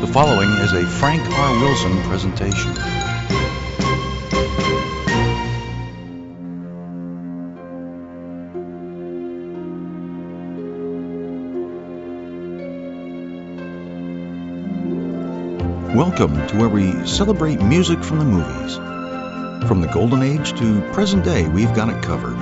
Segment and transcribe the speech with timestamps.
[0.00, 1.58] The following is a Frank R.
[1.58, 2.74] Wilson presentation.
[15.96, 18.76] Welcome to where we celebrate music from the movies.
[19.66, 22.36] From the golden age to present day, we've got it covered.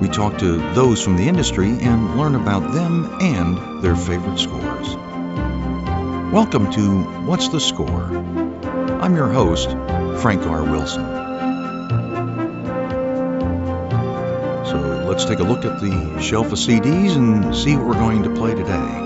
[0.00, 5.05] We talk to those from the industry and learn about them and their favorite scores.
[6.36, 8.14] Welcome to What's the Score?
[9.00, 9.70] I'm your host,
[10.20, 10.64] Frank R.
[10.64, 11.02] Wilson.
[14.66, 18.22] So let's take a look at the shelf of CDs and see what we're going
[18.24, 19.05] to play today.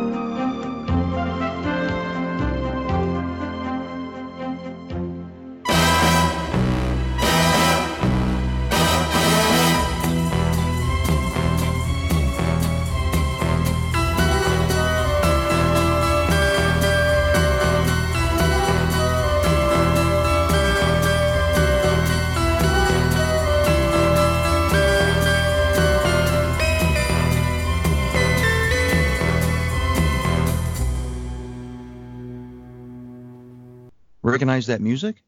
[34.70, 35.22] That music?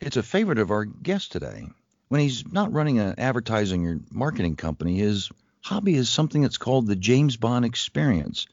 [0.00, 1.66] It's a favorite of our guest today.
[2.08, 5.30] When he's not running an advertising or marketing company, his
[5.62, 8.46] hobby is something that's called the James Bond Experience,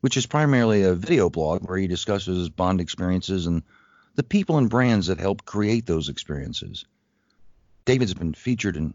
[0.00, 3.62] which is primarily a video blog where he discusses his Bond experiences and
[4.14, 6.86] the people and brands that help create those experiences.
[7.84, 8.94] David's been featured and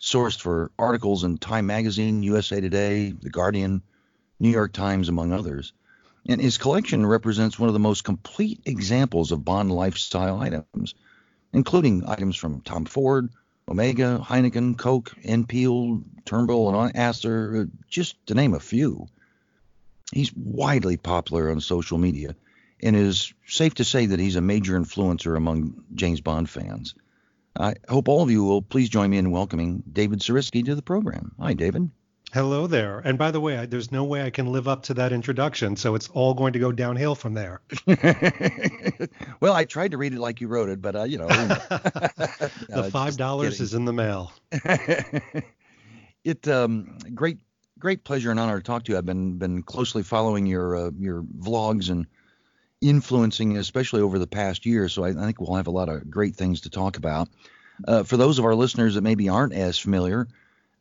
[0.00, 3.82] sourced for articles in Time Magazine, USA Today, The Guardian,
[4.38, 5.72] New York Times, among others
[6.26, 10.94] and his collection represents one of the most complete examples of Bond lifestyle items,
[11.52, 13.30] including items from Tom Ford,
[13.68, 19.06] Omega, Heineken, Coke, Enfield, Turnbull, and Asser, uh, just to name a few.
[20.12, 22.36] He's widely popular on social media,
[22.82, 26.94] and it is safe to say that he's a major influencer among James Bond fans.
[27.58, 30.82] I hope all of you will please join me in welcoming David Zaritsky to the
[30.82, 31.32] program.
[31.38, 31.90] Hi, David.
[32.32, 33.00] Hello there.
[33.00, 35.76] And by the way, I, there's no way I can live up to that introduction,
[35.76, 37.60] so it's all going to go downhill from there.
[39.40, 42.88] well, I tried to read it like you wrote it, but uh, you know, the
[42.90, 44.32] five dollars is in the mail.
[46.24, 47.36] it um, great
[47.78, 48.98] great pleasure and honor to talk to you.
[48.98, 52.06] I've been been closely following your uh, your vlogs and
[52.80, 54.88] influencing, especially over the past year.
[54.88, 57.28] So I, I, think we'll have a lot of great things to talk about.
[57.86, 60.28] Uh, for those of our listeners that maybe aren't as familiar,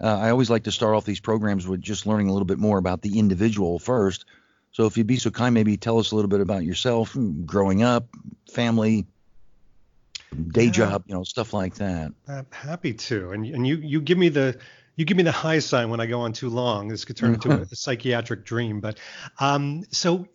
[0.01, 2.57] uh, I always like to start off these programs with just learning a little bit
[2.57, 4.25] more about the individual first.
[4.71, 7.83] So if you'd be so kind, maybe tell us a little bit about yourself, growing
[7.83, 8.07] up,
[8.51, 9.05] family,
[10.47, 10.71] day yeah.
[10.71, 12.13] job, you know, stuff like that.
[12.27, 13.31] I'm happy to.
[13.31, 14.57] And and you you give me the
[14.95, 16.87] you give me the high sign when I go on too long.
[16.87, 18.81] This could turn into a, a psychiatric dream.
[18.81, 18.99] But
[19.39, 20.27] um, so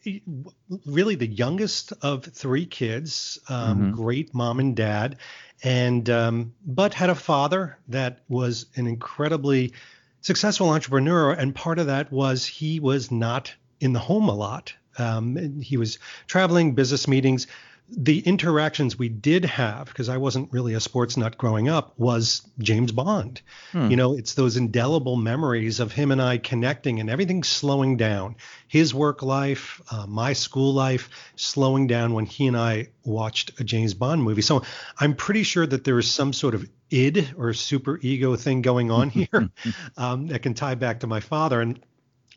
[0.86, 3.90] really, the youngest of three kids, um, mm-hmm.
[3.92, 5.16] great mom and dad,
[5.62, 9.72] and um, but had a father that was an incredibly
[10.20, 14.74] successful entrepreneur, and part of that was he was not in the home a lot.
[14.98, 17.46] Um, he was traveling, business meetings,
[17.88, 22.42] the interactions we did have, because I wasn't really a sports nut growing up, was
[22.58, 23.40] James Bond.
[23.72, 23.90] Hmm.
[23.90, 28.36] You know, it's those indelible memories of him and I connecting and everything slowing down.
[28.66, 33.64] His work life, uh, my school life, slowing down when he and I watched a
[33.64, 34.42] James Bond movie.
[34.42, 34.62] So
[34.98, 38.90] I'm pretty sure that there is some sort of id or super ego thing going
[38.90, 39.50] on here
[39.96, 41.60] um, that can tie back to my father.
[41.60, 41.78] And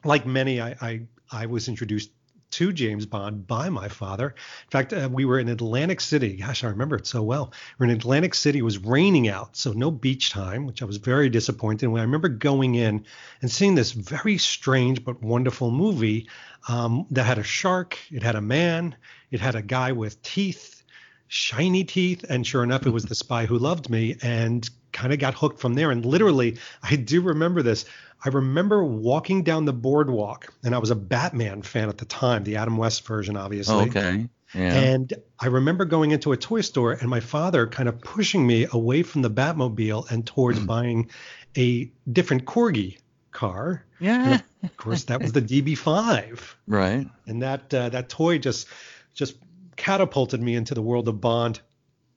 [0.03, 1.01] like many, I, I
[1.31, 2.11] I was introduced
[2.51, 4.27] to James Bond by my father.
[4.29, 6.35] In fact, uh, we were in Atlantic City.
[6.37, 7.53] Gosh, I remember it so well.
[7.77, 8.59] We are in Atlantic City.
[8.59, 11.87] It was raining out, so no beach time, which I was very disappointed.
[11.87, 13.05] And I remember going in
[13.41, 16.27] and seeing this very strange but wonderful movie
[16.67, 18.95] um, that had a shark, it had a man,
[19.31, 20.83] it had a guy with teeth,
[21.27, 25.19] shiny teeth, and sure enough, it was the spy who loved me, and kind of
[25.19, 25.91] got hooked from there.
[25.91, 27.85] And literally, I do remember this.
[28.23, 32.43] I remember walking down the boardwalk, and I was a Batman fan at the time,
[32.43, 33.87] the Adam West version, obviously.
[33.89, 34.27] Okay.
[34.53, 34.73] Yeah.
[34.73, 38.65] And I remember going into a toy store and my father kind of pushing me
[38.71, 41.09] away from the Batmobile and towards buying
[41.55, 42.97] a different Corgi
[43.31, 43.85] car.
[43.99, 44.41] Yeah.
[44.63, 46.39] of course, that was the DB5.
[46.67, 47.07] Right.
[47.27, 48.67] And that uh, that toy just
[49.13, 49.35] just
[49.75, 51.61] catapulted me into the world of Bond.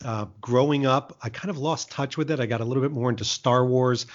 [0.04, 2.40] Uh, growing up, I kind of lost touch with it.
[2.40, 4.06] I got a little bit more into Star Wars.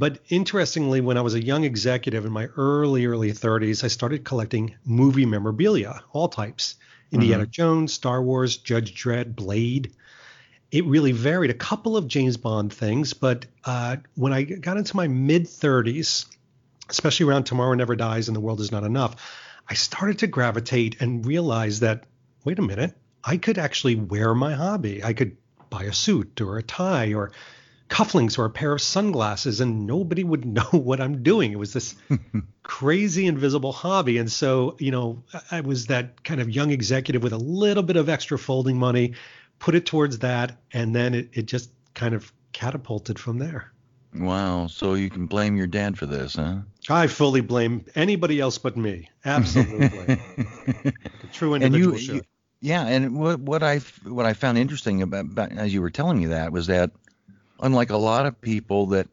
[0.00, 4.24] But interestingly, when I was a young executive in my early, early 30s, I started
[4.24, 6.76] collecting movie memorabilia, all types
[7.12, 7.50] Indiana mm-hmm.
[7.50, 9.92] Jones, Star Wars, Judge Dredd, Blade.
[10.70, 11.50] It really varied.
[11.50, 16.24] A couple of James Bond things, but uh, when I got into my mid 30s,
[16.88, 19.16] especially around Tomorrow Never Dies and The World Is Not Enough,
[19.68, 22.04] I started to gravitate and realize that
[22.46, 25.04] wait a minute, I could actually wear my hobby.
[25.04, 25.36] I could
[25.68, 27.32] buy a suit or a tie or
[27.90, 31.52] cufflinks or a pair of sunglasses and nobody would know what I'm doing.
[31.52, 31.94] It was this
[32.62, 34.16] crazy invisible hobby.
[34.16, 37.96] And so, you know, I was that kind of young executive with a little bit
[37.96, 39.14] of extra folding money,
[39.58, 43.72] put it towards that, and then it, it just kind of catapulted from there.
[44.14, 44.66] Wow.
[44.66, 46.58] So you can blame your dad for this, huh?
[46.88, 49.08] I fully blame anybody else but me.
[49.24, 50.20] Absolutely.
[51.32, 52.22] True individual and you, you,
[52.60, 56.18] yeah, and what what I what I found interesting about, about as you were telling
[56.18, 56.90] me that was that
[57.60, 59.08] unlike a lot of people that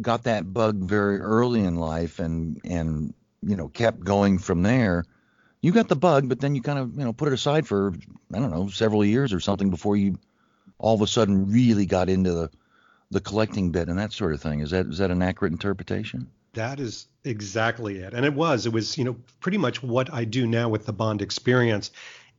[0.00, 5.04] got that bug very early in life and and you know kept going from there
[5.60, 7.94] you got the bug but then you kind of you know put it aside for
[8.34, 10.18] i don't know several years or something before you
[10.78, 12.50] all of a sudden really got into the
[13.10, 14.60] the collecting bit and that sort of thing.
[14.60, 16.28] Is that is that an accurate interpretation?
[16.54, 18.12] That is exactly it.
[18.12, 20.92] And it was it was you know pretty much what i do now with the
[20.92, 21.90] bond experience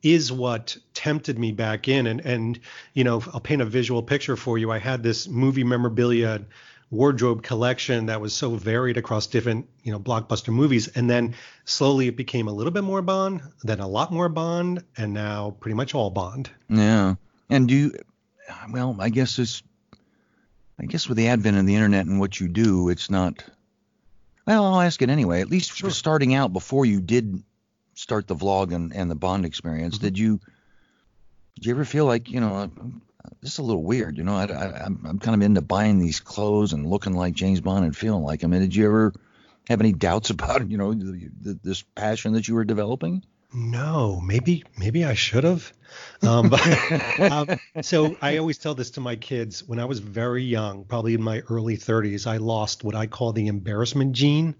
[0.05, 2.07] is what tempted me back in.
[2.07, 2.59] And and
[2.93, 4.71] you know, I'll paint a visual picture for you.
[4.71, 6.45] I had this movie memorabilia
[6.91, 11.33] wardrobe collection that was so varied across different you know blockbuster movies and then
[11.65, 15.55] slowly it became a little bit more bond then a lot more bond and now
[15.59, 17.15] pretty much all bond yeah
[17.49, 17.93] and do you
[18.69, 19.63] well i guess this
[20.79, 23.43] i guess with the advent of the internet and what you do it's not
[24.45, 25.89] well i'll ask it anyway at least sure.
[25.89, 27.43] starting out before you did
[28.05, 30.05] start the vlog and, and the Bond experience, mm-hmm.
[30.05, 30.39] did you
[31.55, 32.69] did you ever feel like you know
[33.41, 34.15] this is a little weird?
[34.17, 37.33] You know, I, I, I'm I'm kind of into buying these clothes and looking like
[37.33, 38.53] James Bond and feeling like him.
[38.53, 39.13] And did you ever
[39.67, 43.23] have any doubts about you know the, the, this passion that you were developing?
[43.51, 45.73] No, maybe maybe I should have.
[46.21, 49.67] Um, but, um, so I always tell this to my kids.
[49.67, 53.33] When I was very young, probably in my early 30s, I lost what I call
[53.33, 54.53] the embarrassment gene,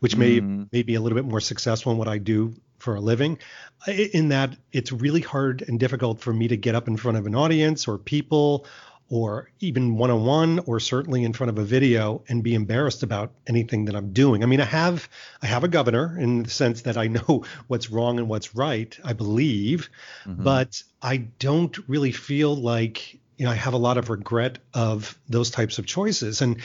[0.00, 0.66] which may mm.
[0.72, 3.38] may be a little bit more successful in what I do for a living
[3.86, 7.26] in that it's really hard and difficult for me to get up in front of
[7.26, 8.66] an audience or people
[9.10, 13.02] or even one on one or certainly in front of a video and be embarrassed
[13.02, 14.42] about anything that I'm doing.
[14.42, 15.08] I mean, I have
[15.42, 18.96] I have a governor in the sense that I know what's wrong and what's right,
[19.04, 19.90] I believe,
[20.24, 20.44] mm-hmm.
[20.44, 25.18] but I don't really feel like you know I have a lot of regret of
[25.28, 26.40] those types of choices.
[26.40, 26.60] And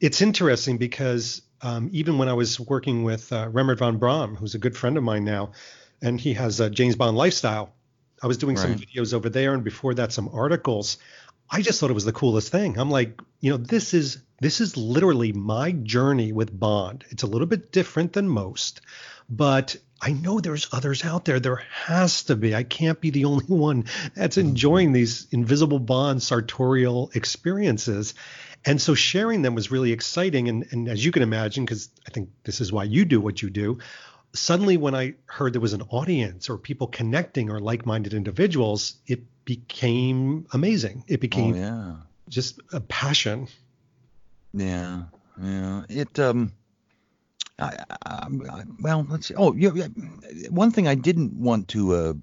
[0.00, 4.54] it's interesting because um, even when I was working with uh, Rembert van Braam, who's
[4.54, 5.52] a good friend of mine now,
[6.00, 7.74] and he has a James Bond lifestyle.
[8.22, 8.62] I was doing right.
[8.62, 10.98] some videos over there, and before that, some articles.
[11.50, 12.78] I just thought it was the coolest thing.
[12.78, 17.04] I'm like, you know, this is this is literally my journey with Bond.
[17.08, 18.80] It's a little bit different than most,
[19.28, 21.40] but I know there's others out there.
[21.40, 22.54] There has to be.
[22.54, 28.14] I can't be the only one that's enjoying these invisible Bond sartorial experiences.
[28.64, 30.48] And so sharing them was really exciting.
[30.48, 33.40] And, and as you can imagine, because I think this is why you do what
[33.40, 33.78] you do,
[34.32, 38.96] suddenly when I heard there was an audience or people connecting or like minded individuals,
[39.06, 41.04] it became amazing.
[41.06, 41.92] It became oh, yeah.
[42.28, 43.48] just a passion.
[44.52, 45.04] Yeah.
[45.42, 45.84] Yeah.
[45.88, 46.52] It, um,
[47.58, 49.34] I, I, I, well, let's see.
[49.34, 49.88] Oh, yeah, yeah.
[50.50, 52.14] One thing I didn't want to uh,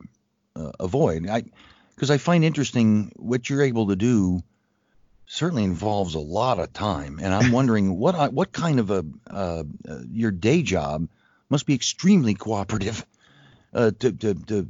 [0.56, 1.44] uh, avoid, I
[1.96, 4.42] because I find interesting what you're able to do
[5.28, 9.64] certainly involves a lot of time, and I'm wondering what what kind of a uh,
[9.88, 11.08] uh, your day job
[11.50, 13.06] must be extremely cooperative
[13.74, 14.68] uh, to, to, to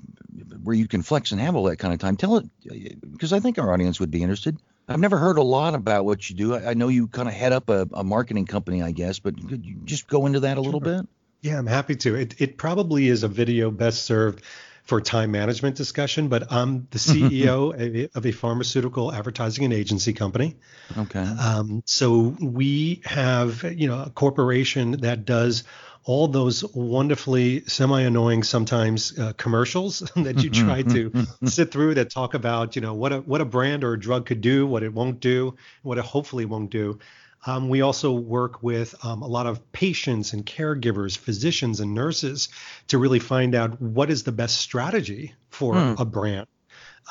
[0.63, 2.17] where you can flex and have all that kind of time.
[2.17, 4.57] Tell it because I think our audience would be interested.
[4.87, 6.53] I've never heard a lot about what you do.
[6.55, 9.35] I, I know you kind of head up a, a, marketing company, I guess, but
[9.47, 11.07] could you just go into that a little bit?
[11.41, 12.15] Yeah, I'm happy to.
[12.15, 14.43] It, it probably is a video best served
[14.85, 20.55] for time management discussion, but I'm the CEO of a pharmaceutical advertising and agency company.
[20.97, 21.19] Okay.
[21.19, 25.63] Um, so we have, you know, a corporation that does
[26.05, 32.35] all those wonderfully semi-annoying sometimes uh, commercials that you try to sit through that talk
[32.35, 34.93] about, you know, what a what a brand or a drug could do, what it
[34.93, 36.99] won't do, what it hopefully won't do.
[37.45, 42.49] Um, we also work with um, a lot of patients and caregivers, physicians and nurses
[42.87, 46.01] to really find out what is the best strategy for hmm.
[46.01, 46.47] a brand.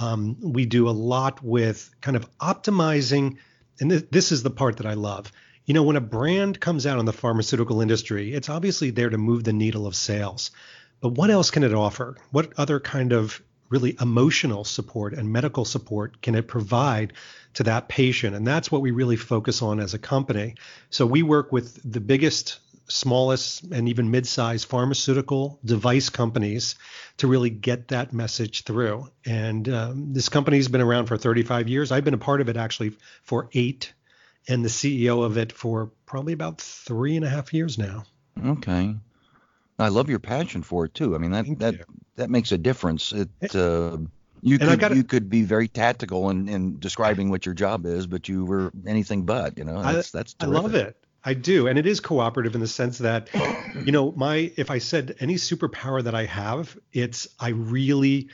[0.00, 3.36] Um, we do a lot with kind of optimizing,
[3.80, 5.30] and th- this is the part that I love.
[5.66, 9.18] You know, when a brand comes out in the pharmaceutical industry, it's obviously there to
[9.18, 10.50] move the needle of sales.
[11.00, 12.16] But what else can it offer?
[12.32, 17.12] What other kind of really emotional support and medical support can it provide
[17.54, 18.36] to that patient?
[18.36, 20.54] And that's what we really focus on as a company.
[20.90, 26.76] So we work with the biggest, smallest, and even mid sized pharmaceutical device companies
[27.18, 29.08] to really get that message through.
[29.24, 31.92] And um, this company has been around for 35 years.
[31.92, 33.92] I've been a part of it actually for eight,
[34.48, 38.04] and the CEO of it for probably about three and a half years now.
[38.44, 38.96] Okay.
[39.78, 41.14] I love your passion for it too.
[41.14, 41.84] I mean that Thank that you.
[42.16, 43.12] that makes a difference.
[43.12, 43.98] It uh,
[44.42, 47.86] you And could gotta- you could be very tactical in, in describing what your job
[47.86, 49.56] is, but you were anything but.
[49.58, 50.96] You know, I- that's that's I love it.
[51.26, 53.30] I do, and it is cooperative in the sense that,
[53.86, 58.28] you know, my if I said any superpower that I have, it's I really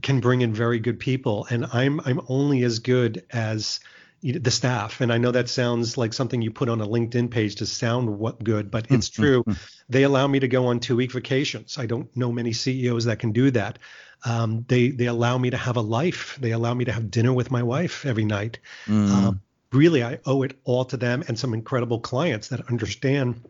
[0.00, 3.80] can bring in very good people, and I'm I'm only as good as
[4.22, 5.00] the staff.
[5.00, 8.18] And I know that sounds like something you put on a LinkedIn page to sound
[8.18, 9.44] what good, but it's true.
[9.88, 11.78] they allow me to go on two week vacations.
[11.78, 13.78] I don't know many CEOs that can do that.
[14.24, 16.36] Um, they they allow me to have a life.
[16.40, 18.58] They allow me to have dinner with my wife every night.
[18.86, 19.10] Mm.
[19.10, 19.40] Um,
[19.72, 23.42] really, I owe it all to them and some incredible clients that understand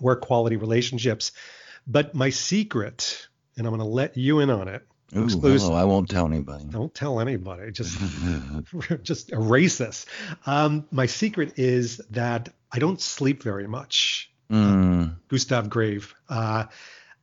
[0.00, 1.32] work quality relationships.
[1.86, 4.84] But my secret, and I'm going to let you in on it.
[5.14, 5.68] Ooh, exclusive.
[5.68, 6.64] hello, I won't tell anybody.
[6.70, 7.70] Don't tell anybody.
[7.70, 7.98] Just
[9.02, 10.06] just erase this.
[10.46, 14.30] Um, my secret is that I don't sleep very much.
[14.50, 15.16] Mm.
[15.28, 16.06] Gustav Graves.
[16.28, 16.64] Uh,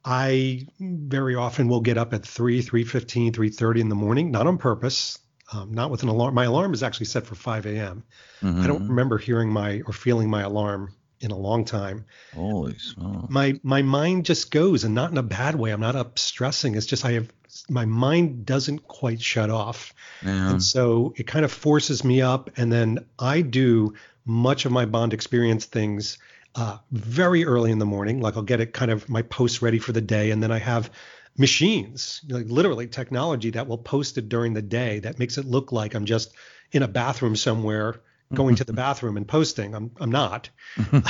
[0.05, 4.57] I very often will get up at 3, 3.15, 3.30 in the morning, not on
[4.57, 5.17] purpose,
[5.53, 6.35] um, not with an alarm.
[6.35, 8.03] My alarm is actually set for 5 a.m.
[8.41, 8.67] I Mhm.
[8.67, 12.03] don't remember hearing my or feeling my alarm in a long time.
[12.35, 13.29] Holy smokes.
[13.29, 15.71] My my mind just goes, and not in a bad way.
[15.71, 16.75] I'm not up stressing.
[16.75, 17.31] It's just I have
[17.69, 19.93] my mind doesn't quite shut off.
[20.23, 20.51] Yeah.
[20.51, 22.49] And so it kind of forces me up.
[22.57, 23.93] And then I do
[24.25, 26.17] much of my bond experience things
[26.55, 28.21] uh, very early in the morning.
[28.21, 30.31] Like I'll get it kind of my post ready for the day.
[30.31, 30.91] And then I have
[31.37, 35.71] machines, like literally technology that will post it during the day that makes it look
[35.71, 36.33] like I'm just
[36.71, 38.01] in a bathroom somewhere
[38.33, 39.73] going to the bathroom and posting.
[39.75, 40.49] I'm, I'm not.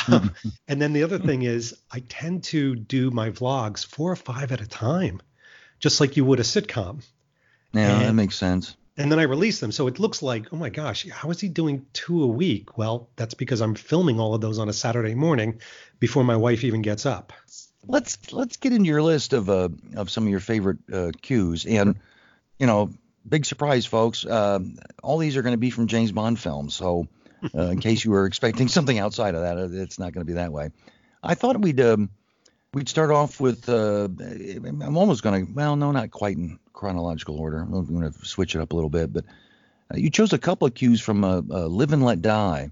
[0.08, 0.34] Um,
[0.68, 4.52] and then the other thing is I tend to do my vlogs four or five
[4.52, 5.22] at a time,
[5.84, 7.04] just like you would a sitcom
[7.74, 8.75] yeah, that makes sense.
[8.98, 9.72] and then I release them.
[9.72, 12.78] So it looks like, oh my gosh, how is he doing two a week?
[12.78, 15.60] Well, that's because I'm filming all of those on a Saturday morning
[16.00, 17.34] before my wife even gets up.
[17.86, 21.66] Let's let's get into your list of uh of some of your favorite uh, cues
[21.66, 22.00] and
[22.58, 22.92] you know
[23.28, 27.08] big surprise folks um all these are going to be from James Bond films so
[27.54, 30.32] uh, in case you were expecting something outside of that uh, it's not going to
[30.32, 30.70] be that way
[31.22, 32.10] I thought we'd um,
[32.74, 37.39] we'd start off with uh, I'm almost going to well no not quite in chronological
[37.39, 39.25] order I'm going to switch it up a little bit but
[39.94, 42.72] uh, you chose a couple of cues from uh, uh, Live and Let Die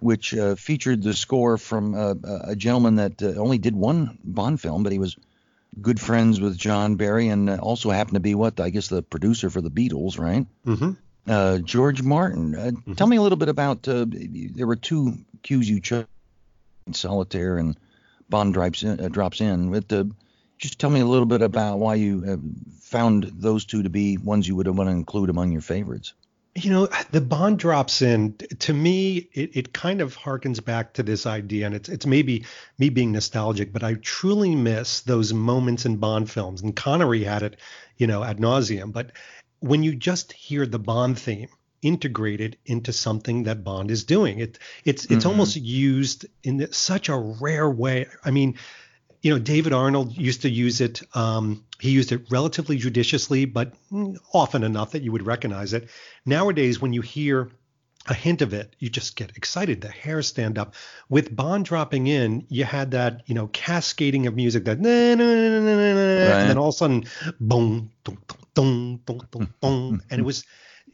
[0.00, 4.60] which uh, featured the score from uh, a gentleman that uh, only did one Bond
[4.60, 5.16] film, but he was
[5.80, 9.50] good friends with John Barry and also happened to be what I guess the producer
[9.50, 10.46] for the Beatles, right?
[10.64, 10.92] Mm-hmm.
[11.26, 12.54] Uh, George Martin.
[12.54, 13.86] Uh, Tell me a little bit about.
[13.86, 16.06] Uh, there were two cues you chose,
[16.92, 17.76] Solitaire and
[18.28, 19.00] Bond drops in.
[19.00, 19.70] Uh, drops in.
[19.70, 20.04] But, uh,
[20.58, 22.40] just tell me a little bit about why you
[22.80, 26.14] found those two to be ones you would want to include among your favorites.
[26.56, 28.34] You know, the Bond drops in.
[28.36, 32.44] To me, it, it kind of harkens back to this idea, and it's it's maybe
[32.78, 36.62] me being nostalgic, but I truly miss those moments in Bond films.
[36.62, 37.60] And Connery had it,
[37.96, 38.92] you know, ad nauseum.
[38.92, 39.12] But
[39.60, 41.50] when you just hear the Bond theme
[41.82, 45.28] integrated into something that Bond is doing, it it's it's Mhm.
[45.30, 48.06] almost used in such a rare way.
[48.24, 48.54] I mean,
[49.22, 51.02] you know, David Arnold used to use it.
[51.14, 53.74] Um, he used it relatively judiciously, but
[54.32, 55.88] often enough that you would recognize it.
[56.26, 57.50] Nowadays, when you hear
[58.06, 59.80] a hint of it, you just get excited.
[59.82, 60.74] The hairs stand up.
[61.10, 65.24] With Bond dropping in, you had that, you know, cascading of music that, na, na,
[65.24, 66.40] na, na, na, na, Right.
[66.40, 67.04] and then all of a sudden,
[67.38, 68.18] boom, dum,
[68.54, 70.44] dum, dum, boom, and it was,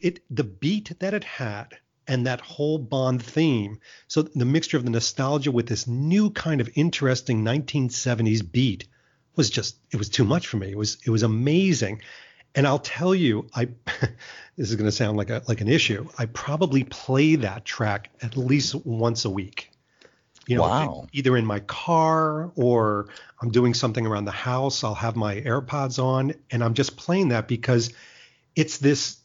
[0.01, 3.79] it the beat that it had and that whole Bond theme.
[4.07, 8.87] So the mixture of the nostalgia with this new kind of interesting 1970s beat
[9.35, 10.71] was just it was too much for me.
[10.71, 12.01] It was it was amazing.
[12.53, 13.65] And I'll tell you, I
[14.57, 16.07] this is going to sound like a like an issue.
[16.17, 19.71] I probably play that track at least once a week.
[20.47, 21.07] You know, Wow.
[21.11, 23.07] either in my car or
[23.41, 24.83] I'm doing something around the house.
[24.83, 27.91] I'll have my AirPods on and I'm just playing that because
[28.55, 29.17] it's this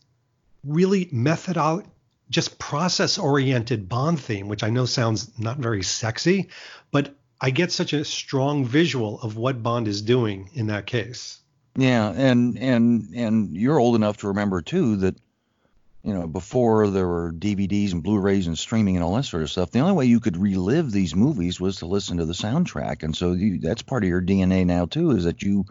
[0.65, 1.85] really methodol
[2.29, 6.49] just process oriented bond theme which i know sounds not very sexy
[6.91, 11.41] but i get such a strong visual of what bond is doing in that case
[11.77, 15.17] Yeah, and and and you're old enough to remember too that
[16.03, 19.51] you know before there were DVDs and Blu-rays and streaming and all that sort of
[19.51, 19.71] stuff.
[19.71, 23.15] The only way you could relive these movies was to listen to the soundtrack, and
[23.17, 25.13] so you, that's part of your DNA now too.
[25.13, 25.65] Is that you?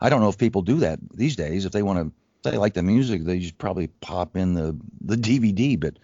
[0.00, 1.64] I don't know if people do that these days.
[1.64, 2.12] If they want to,
[2.42, 5.78] they like the music, they just probably pop in the the DVD.
[5.78, 5.98] But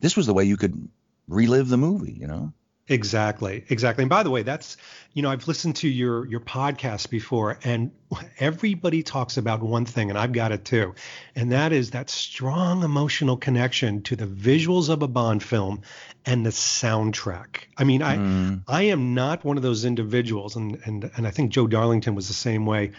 [0.00, 0.88] this was the way you could
[1.28, 2.16] relive the movie.
[2.18, 2.52] You know?
[2.90, 4.02] Exactly, exactly.
[4.02, 4.76] And by the way, that's
[5.12, 7.92] you know I've listened to your your podcast before, and
[8.40, 10.96] everybody talks about one thing, and I've got it too,
[11.36, 15.82] and that is that strong emotional connection to the visuals of a Bond film
[16.26, 17.66] and the soundtrack.
[17.78, 18.62] I mean, I mm.
[18.66, 22.26] I am not one of those individuals, and and and I think Joe Darlington was
[22.26, 22.90] the same way,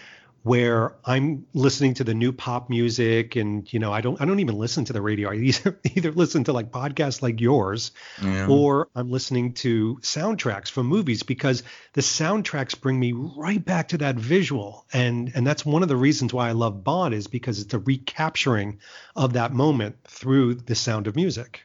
[0.43, 4.39] where I'm listening to the new pop music and you know I don't I don't
[4.39, 5.29] even listen to the radio.
[5.29, 8.47] I either, either listen to like podcasts like yours yeah.
[8.47, 13.99] or I'm listening to soundtracks from movies because the soundtracks bring me right back to
[13.99, 17.59] that visual and and that's one of the reasons why I love Bond is because
[17.59, 18.79] it's a recapturing
[19.15, 21.61] of that moment through the sound of music.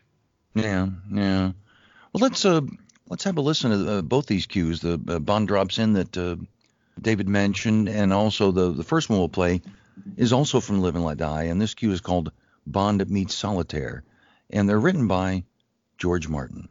[0.54, 1.52] Yeah, yeah.
[2.12, 2.60] Well, let's uh
[3.08, 4.80] let's have a listen to uh, both these cues.
[4.80, 6.36] The uh, Bond drops in that uh,
[7.00, 9.62] David mentioned, and also the, the first one we'll play
[10.16, 12.32] is also from Live and Let Die, and this cue is called
[12.66, 14.02] Bond Meets Solitaire,
[14.50, 15.44] and they're written by
[15.98, 16.68] George Martin.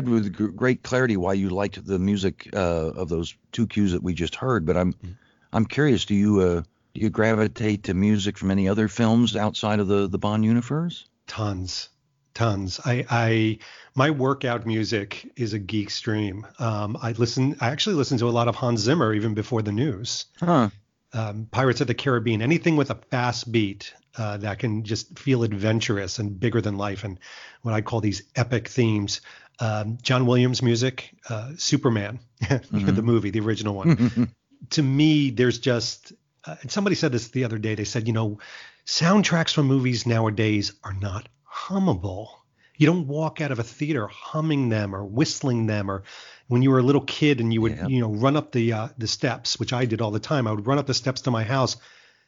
[0.00, 4.02] Described with great clarity why you liked the music uh, of those two cues that
[4.02, 4.66] we just heard.
[4.66, 5.12] But I'm mm-hmm.
[5.52, 6.04] I'm curious.
[6.04, 6.62] Do you uh,
[6.94, 11.06] do you gravitate to music from any other films outside of the the Bond universe?
[11.26, 11.88] Tons,
[12.34, 12.80] tons.
[12.84, 13.58] I I
[13.94, 16.46] my workout music is a geek stream.
[16.58, 17.56] Um, I listen.
[17.60, 20.26] I actually listen to a lot of Hans Zimmer even before the news.
[20.40, 20.70] Huh.
[21.12, 25.44] Um, Pirates of the Caribbean, anything with a fast beat uh, that can just feel
[25.44, 27.20] adventurous and bigger than life, and
[27.62, 29.20] what I call these epic themes.
[29.60, 32.94] Um, John Williams music, uh, Superman, mm-hmm.
[32.94, 34.34] the movie, the original one.
[34.70, 36.12] to me, there's just,
[36.44, 37.74] uh, and somebody said this the other day.
[37.74, 38.38] They said, you know,
[38.86, 42.28] soundtracks from movies nowadays are not hummable.
[42.76, 46.02] You don't walk out of a theater humming them or whistling them or
[46.48, 47.86] when you were a little kid and you would yeah.
[47.86, 50.48] you know run up the uh, the steps, which I did all the time.
[50.48, 51.76] I would run up the steps to my house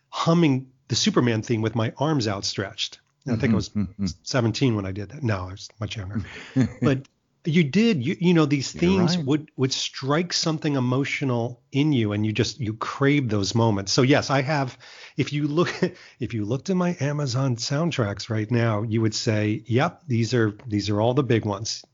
[0.08, 3.00] humming the Superman theme with my arms outstretched.
[3.28, 4.06] I think I was mm-hmm.
[4.22, 5.22] 17 when I did that.
[5.22, 6.24] No, I was much younger.
[6.80, 7.08] but
[7.46, 8.04] you did.
[8.04, 9.26] You you know these themes right.
[9.26, 13.92] would would strike something emotional in you, and you just you crave those moments.
[13.92, 14.76] So yes, I have.
[15.16, 15.70] If you look
[16.20, 20.56] if you looked at my Amazon soundtracks right now, you would say, "Yep, these are
[20.66, 21.84] these are all the big ones."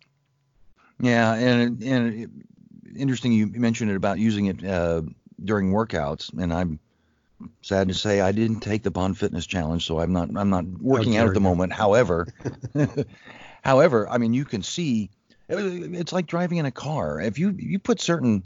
[1.00, 2.44] Yeah, and and
[2.96, 5.02] interesting you mentioned it about using it uh,
[5.44, 6.78] during workouts, and I'm
[7.62, 10.64] sad to say I didn't take the Bond Fitness Challenge, so I'm not I'm not
[10.80, 11.72] working out at the moment.
[11.72, 12.28] However,
[13.62, 15.10] however, I mean you can see
[15.58, 17.20] it's like driving in a car.
[17.20, 18.44] If you you put certain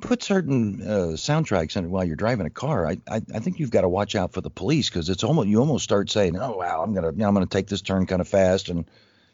[0.00, 3.70] put certain uh, soundtracks in while you're driving a car, I, I, I think you've
[3.70, 6.56] got to watch out for the police because it's almost you almost start saying, oh
[6.56, 8.84] wow, I'm gonna you know, I'm gonna take this turn kind of fast and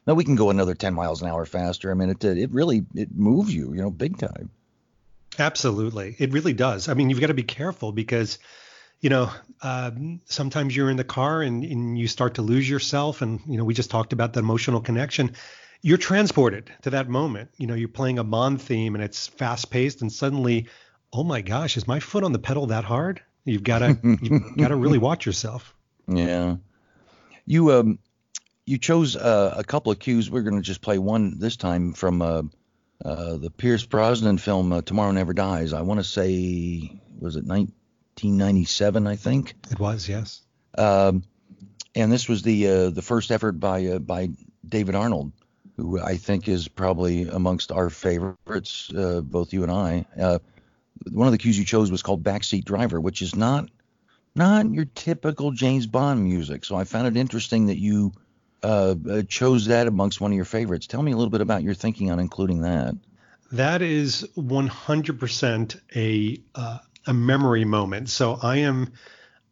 [0.06, 1.90] now we can go another 10 miles an hour faster.
[1.90, 4.50] I mean, it it really it moves you, you know, big time.
[5.38, 6.88] Absolutely, it really does.
[6.88, 8.38] I mean, you've got to be careful because
[9.00, 13.20] you know, um, sometimes you're in the car and, and you start to lose yourself.
[13.20, 15.34] And, you know, we just talked about the emotional connection
[15.84, 17.50] you're transported to that moment.
[17.58, 20.68] You know, you're playing a Bond theme and it's fast paced, and suddenly,
[21.12, 23.20] oh my gosh, is my foot on the pedal that hard?
[23.44, 25.74] You've got to you've got to really watch yourself.
[26.08, 26.56] Yeah,
[27.44, 27.98] you um
[28.64, 30.30] you chose uh, a couple of cues.
[30.30, 32.42] We're going to just play one this time from uh,
[33.04, 35.74] uh, the Pierce Brosnan film uh, Tomorrow Never Dies.
[35.74, 39.06] I want to say was it 1997?
[39.06, 40.08] I think it was.
[40.08, 40.40] Yes.
[40.78, 41.24] Um,
[41.94, 44.30] and this was the uh, the first effort by uh, by
[44.66, 45.32] David Arnold
[45.76, 50.06] who I think is probably amongst our favorites, uh, both you and I.
[50.18, 50.38] Uh,
[51.10, 53.68] one of the cues you chose was called Backseat Driver, which is not
[54.37, 56.64] not your typical James Bond music.
[56.64, 58.12] So I found it interesting that you
[58.62, 60.87] uh, uh chose that amongst one of your favorites.
[60.87, 62.94] Tell me a little bit about your thinking on including that.
[63.52, 68.08] That is 100% a uh, a memory moment.
[68.08, 68.92] So I am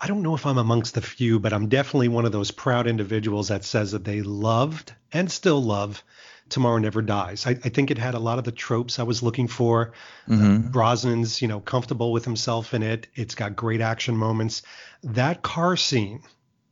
[0.02, 2.88] I don't know if I'm amongst the few, but I'm definitely one of those proud
[2.88, 6.02] individuals that says that they loved and still love
[6.48, 7.46] Tomorrow Never Dies.
[7.46, 9.92] I, I think it had a lot of the tropes I was looking for.
[10.28, 10.66] Mm-hmm.
[10.66, 13.06] Uh, Brosnan's, you know, comfortable with himself in it.
[13.14, 14.62] It's got great action moments.
[15.04, 16.22] That car scene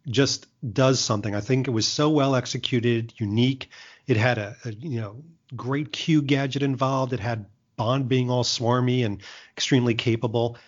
[0.08, 1.32] just does something.
[1.32, 3.70] I think it was so well executed, unique.
[4.08, 5.22] It had a, a you know
[5.54, 7.12] great Q gadget involved.
[7.12, 7.46] It had
[7.80, 9.22] Bond being all swarmy and
[9.56, 10.58] extremely capable.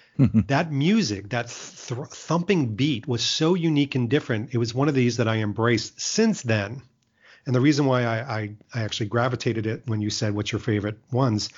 [0.48, 4.54] that music, that th- thumping beat was so unique and different.
[4.54, 6.80] It was one of these that I embraced since then.
[7.44, 10.60] And the reason why I, I, I actually gravitated it when you said what's your
[10.60, 11.50] favorite ones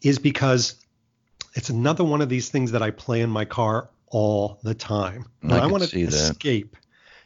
[0.00, 0.76] is because
[1.54, 5.26] it's another one of these things that I play in my car all the time.
[5.42, 6.74] I, I want to escape.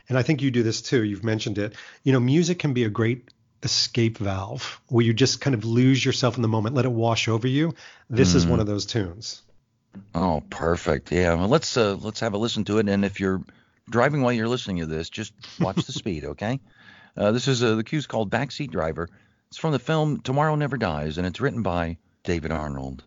[0.09, 1.05] And I think you do this too.
[1.05, 1.75] You've mentioned it.
[2.03, 3.29] You know, music can be a great
[3.62, 7.29] escape valve where you just kind of lose yourself in the moment, let it wash
[7.29, 7.75] over you.
[8.11, 8.37] This mm.
[8.37, 8.62] is one mm.
[8.62, 9.42] of those tunes.
[10.14, 11.11] Oh, perfect.
[11.12, 11.35] Yeah.
[11.35, 12.88] Well, let's uh, let's have a listen to it.
[12.88, 13.42] And if you're
[13.88, 16.61] driving while you're listening to this, just watch the speed, okay?
[17.16, 19.09] Uh, this is uh, the cue's called Backseat Driver.
[19.49, 23.05] It's from the film Tomorrow Never Dies, and it's written by David Arnold.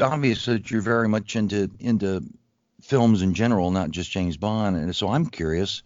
[0.00, 2.22] It's obvious that you're very much into into
[2.80, 4.76] films in general, not just James Bond.
[4.76, 5.82] And so I'm curious,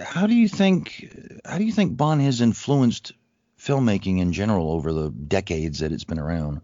[0.00, 3.12] how do you think how do you think Bond has influenced
[3.58, 6.62] filmmaking in general over the decades that it's been around?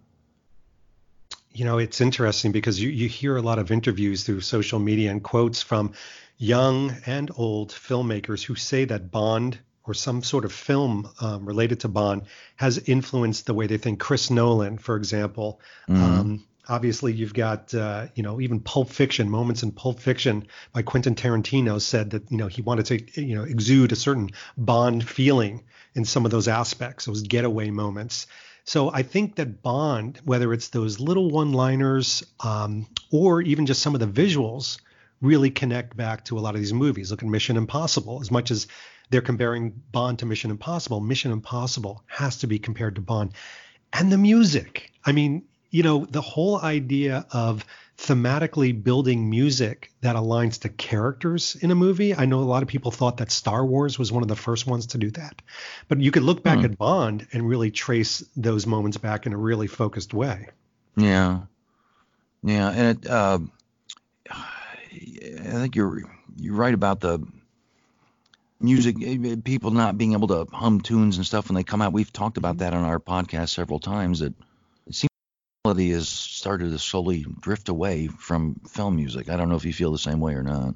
[1.53, 5.11] You know, it's interesting because you, you hear a lot of interviews through social media
[5.11, 5.93] and quotes from
[6.39, 11.81] young and old filmmakers who say that Bond or some sort of film um, related
[11.81, 12.22] to Bond
[12.57, 13.98] has influenced the way they think.
[13.98, 15.61] Chris Nolan, for example.
[15.88, 16.03] Mm-hmm.
[16.03, 20.83] Um, obviously, you've got, uh, you know, even Pulp Fiction, moments in Pulp Fiction by
[20.83, 25.09] Quentin Tarantino said that, you know, he wanted to, you know, exude a certain Bond
[25.09, 28.27] feeling in some of those aspects, those getaway moments.
[28.64, 33.94] So I think that Bond, whether it's those little one-liners um, or even just some
[33.94, 34.79] of the visuals,
[35.21, 37.11] really connect back to a lot of these movies.
[37.11, 38.21] Look at Mission Impossible.
[38.21, 38.67] As much as
[39.11, 43.33] they're comparing Bond to Mission Impossible, Mission Impossible has to be compared to Bond.
[43.93, 44.93] And the music.
[45.05, 47.65] I mean, you know, the whole idea of
[47.99, 52.15] thematically building music that aligns to characters in a movie.
[52.15, 54.67] I know a lot of people thought that Star Wars was one of the first
[54.69, 55.43] ones to do that.
[55.89, 56.67] But you could look back hmm.
[56.67, 60.49] at Bond and really trace those moments back in a really focused way.
[60.97, 61.41] Yeah.
[62.43, 63.41] Yeah, and it uh,
[65.16, 66.03] I think you're
[66.37, 67.27] you're right about the
[68.61, 71.92] music eh, people not being able to hum tunes and stuff when they come out.
[71.92, 74.35] We've talked about that on our podcast several times that
[74.87, 75.11] it seems
[75.64, 79.29] melody has started to slowly drift away from film music.
[79.29, 80.75] I don't know if you feel the same way or not.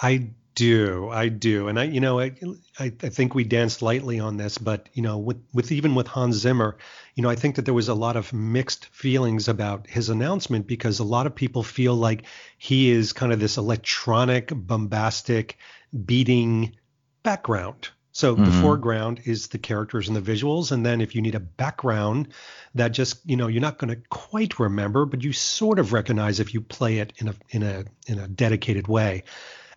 [0.00, 2.32] I do, I do, and I, you know, I,
[2.78, 6.06] I, I think we danced lightly on this, but you know, with, with even with
[6.06, 6.76] Hans Zimmer,
[7.14, 10.66] you know, I think that there was a lot of mixed feelings about his announcement
[10.66, 12.24] because a lot of people feel like
[12.58, 15.58] he is kind of this electronic, bombastic,
[16.04, 16.76] beating
[17.22, 17.88] background.
[18.12, 18.44] So mm-hmm.
[18.44, 22.28] the foreground is the characters and the visuals, and then if you need a background
[22.76, 26.38] that just you know you're not going to quite remember, but you sort of recognize
[26.38, 29.24] if you play it in a in a in a dedicated way,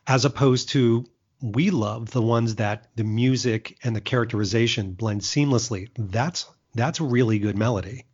[0.08, 1.06] as opposed to
[1.41, 5.89] we love the ones that the music and the characterization blend seamlessly.
[5.96, 8.06] That's that's really good melody.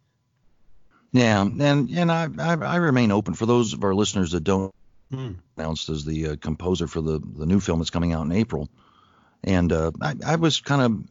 [1.11, 4.73] Yeah, and and I I, I remain open for those of our listeners that don't
[5.11, 5.35] mm.
[5.55, 8.69] announced as the uh, composer for the the new film that's coming out in April
[9.43, 11.03] and uh, I, I was kind of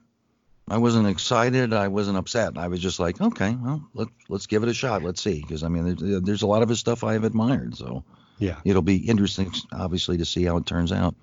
[0.68, 1.72] I wasn't excited.
[1.72, 2.56] I wasn't upset.
[2.56, 5.02] I was just like, okay, well, let, let's give it a shot.
[5.02, 5.40] Let's see.
[5.40, 7.76] Because, I mean, there's, there's, a lot of his stuff I've admired.
[7.76, 8.04] So,
[8.42, 11.14] yeah, it'll be interesting, obviously, to see how it turns out.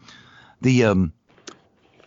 [0.62, 1.13] The um,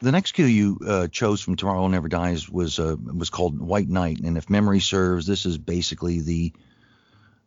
[0.00, 3.88] the next cue you uh, chose from Tomorrow Never Dies was uh, was called White
[3.88, 4.20] Knight.
[4.20, 6.52] And if memory serves, this is basically the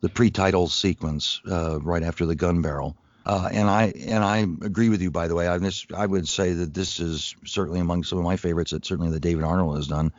[0.01, 2.95] the pre-title sequence uh, right after the gun barrel.
[3.25, 5.09] Uh, and I and I agree with you.
[5.09, 8.23] By the way, I this I would say that this is certainly among some of
[8.23, 10.13] my favorites that certainly that David Arnold has done.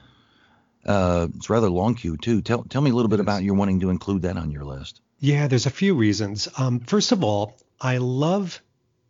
[0.84, 2.42] Uh, it's rather long cue too.
[2.42, 5.00] Tell tell me a little bit about your wanting to include that on your list.
[5.18, 6.48] Yeah, there's a few reasons.
[6.58, 8.60] Um, first of all, I love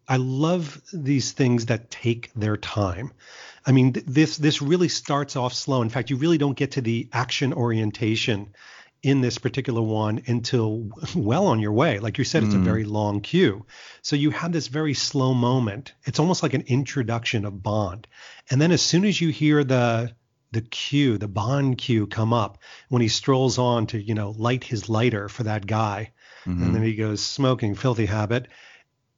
[0.08, 3.12] I love these things that take their time.
[3.66, 5.82] I mean, th- this this really starts off slow.
[5.82, 8.54] In fact, you really don't get to the action orientation
[9.02, 11.98] in this particular one until well on your way.
[11.98, 12.60] Like you said, it's mm.
[12.60, 13.66] a very long cue.
[14.02, 15.92] So you have this very slow moment.
[16.04, 18.06] It's almost like an introduction of Bond.
[18.50, 20.14] And then as soon as you hear the
[20.52, 24.64] the cue, the Bond cue come up when he strolls on to, you know, light
[24.64, 26.12] his lighter for that guy.
[26.44, 26.62] Mm-hmm.
[26.62, 28.48] And then he goes smoking, filthy habit.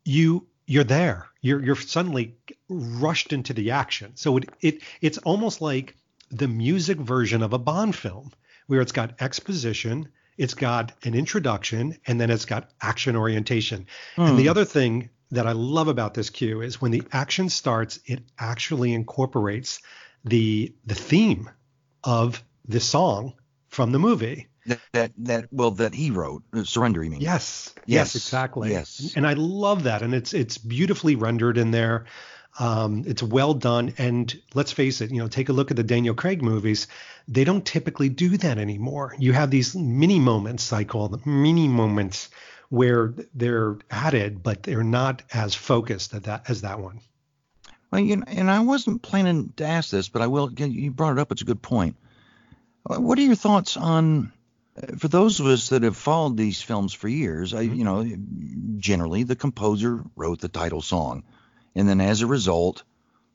[0.05, 1.27] You you're there.
[1.41, 2.37] You're you're suddenly
[2.69, 4.13] rushed into the action.
[4.15, 5.97] So it, it it's almost like
[6.31, 8.33] the music version of a Bond film
[8.67, 13.87] where it's got exposition, it's got an introduction, and then it's got action orientation.
[14.17, 14.29] Mm.
[14.29, 14.51] And the hmm.
[14.51, 18.93] other thing that I love about this cue is when the action starts, it actually
[18.93, 19.81] incorporates
[20.25, 21.49] the the theme
[22.05, 23.35] of the song
[23.69, 24.49] from the movie.
[24.67, 28.71] That, that that well that he wrote uh, surrender you mean yes, yes yes exactly
[28.71, 32.05] yes and, i love that and it's it's beautifully rendered in there
[32.59, 35.11] um, it's well done, and let's face it.
[35.11, 36.89] You know, take a look at the Daniel Craig movies.
[37.29, 39.15] They don't typically do that anymore.
[39.19, 42.31] You have these mini moments, I call them mini moments,
[42.69, 47.01] where they're added, but they're not as focused that as that one.
[47.91, 50.53] Well, you know, and I wasn't planning to ask this, but I will.
[50.53, 51.33] You brought it up.
[51.33, 51.97] It's a good point.
[52.89, 54.33] Uh, what are your thoughts on?
[54.77, 57.75] Uh, for those of us that have followed these films for years, I, mm-hmm.
[57.75, 58.07] you know,
[58.79, 61.25] generally the composer wrote the title song.
[61.75, 62.83] And then as a result,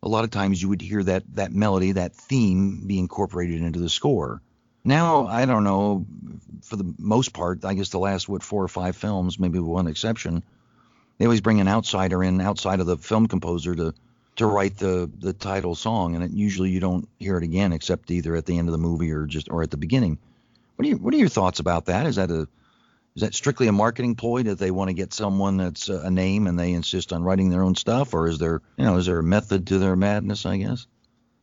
[0.03, 3.79] a lot of times you would hear that that melody, that theme be incorporated into
[3.79, 4.41] the score.
[4.83, 6.05] Now, I don't know,
[6.63, 9.69] for the most part, I guess the last what four or five films, maybe with
[9.69, 10.43] one exception,
[11.17, 13.93] they always bring an outsider in outside of the film composer to
[14.35, 18.11] to write the the title song, and it, usually you don't hear it again except
[18.11, 20.17] either at the end of the movie or just or at the beginning.
[20.75, 22.05] What are you, what are your thoughts about that?
[22.07, 22.47] Is that a
[23.15, 26.09] Is that strictly a marketing ploy that they want to get someone that's uh, a
[26.09, 29.05] name and they insist on writing their own stuff, or is there, you know, is
[29.05, 30.45] there a method to their madness?
[30.47, 30.87] I guess.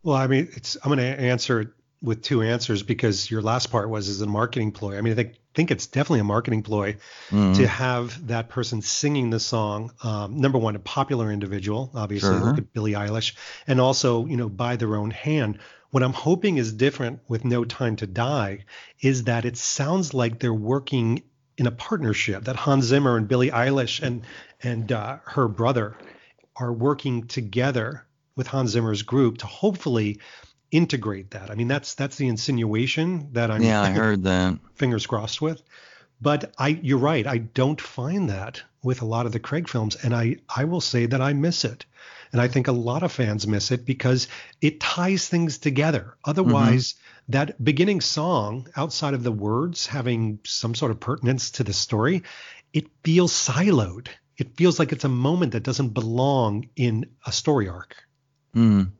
[0.02, 1.68] Well, I mean, it's I'm going to answer it
[2.02, 4.98] with two answers because your last part was is a marketing ploy.
[4.98, 6.94] I mean, I think think it's definitely a marketing ploy
[7.28, 7.54] mm-hmm.
[7.54, 9.92] to have that person singing the song.
[10.02, 12.40] Um, number one, a popular individual, obviously, sure.
[12.40, 13.34] look at Billie Eilish,
[13.66, 15.58] and also, you know, by their own hand.
[15.90, 18.64] What I'm hoping is different with No Time to Die
[19.00, 21.22] is that it sounds like they're working
[21.58, 22.44] in a partnership.
[22.44, 24.22] That Hans Zimmer and Billie Eilish and
[24.62, 25.96] and uh, her brother
[26.56, 30.20] are working together with Hans Zimmer's group to hopefully
[30.70, 31.50] integrate that.
[31.50, 33.62] I mean, that's that's the insinuation that I'm.
[33.62, 34.58] Yeah, I heard that.
[34.74, 35.62] Fingers crossed with,
[36.20, 37.26] but I, you're right.
[37.26, 40.80] I don't find that with a lot of the Craig films, and I, I will
[40.80, 41.84] say that I miss it,
[42.32, 44.28] and I think a lot of fans miss it because
[44.60, 46.16] it ties things together.
[46.24, 47.32] Otherwise, mm-hmm.
[47.32, 52.22] that beginning song, outside of the words having some sort of pertinence to the story,
[52.72, 54.08] it feels siloed.
[54.36, 57.96] It feels like it's a moment that doesn't belong in a story arc.
[58.54, 58.90] Mm.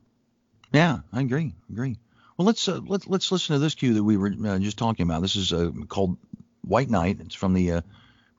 [0.71, 1.53] Yeah, I agree.
[1.69, 1.97] Agree.
[2.37, 5.03] Well, let's uh, let's let's listen to this cue that we were uh, just talking
[5.03, 5.21] about.
[5.21, 6.17] This is uh, called
[6.61, 7.19] White Knight.
[7.19, 7.81] It's from the uh,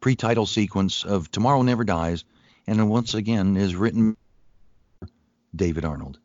[0.01, 2.25] pre-title sequence of Tomorrow Never Dies,
[2.67, 4.17] and once again is written
[5.55, 6.19] David Arnold.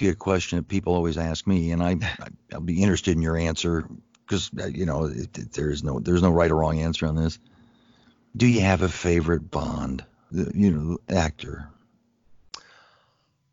[0.00, 1.96] Ask you a question that people always ask me, and I
[2.52, 3.84] I'll be interested in your answer
[4.26, 7.16] because uh, you know it, it, there's no there's no right or wrong answer on
[7.16, 7.38] this.
[8.36, 11.68] Do you have a favorite Bond, you know, actor?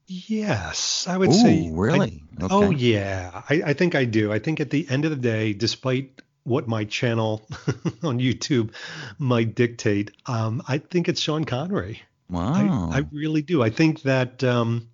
[0.05, 1.69] Yes, I would Ooh, say.
[1.73, 2.23] really?
[2.39, 2.53] I, Okay.
[2.53, 4.31] Oh yeah, I, I think I do.
[4.31, 7.47] I think at the end of the day, despite what my channel
[8.03, 8.73] on YouTube
[9.17, 12.03] might dictate, um, I think it's Sean Connery.
[12.29, 12.91] Wow.
[12.91, 13.63] I, I really do.
[13.63, 14.87] I think that um,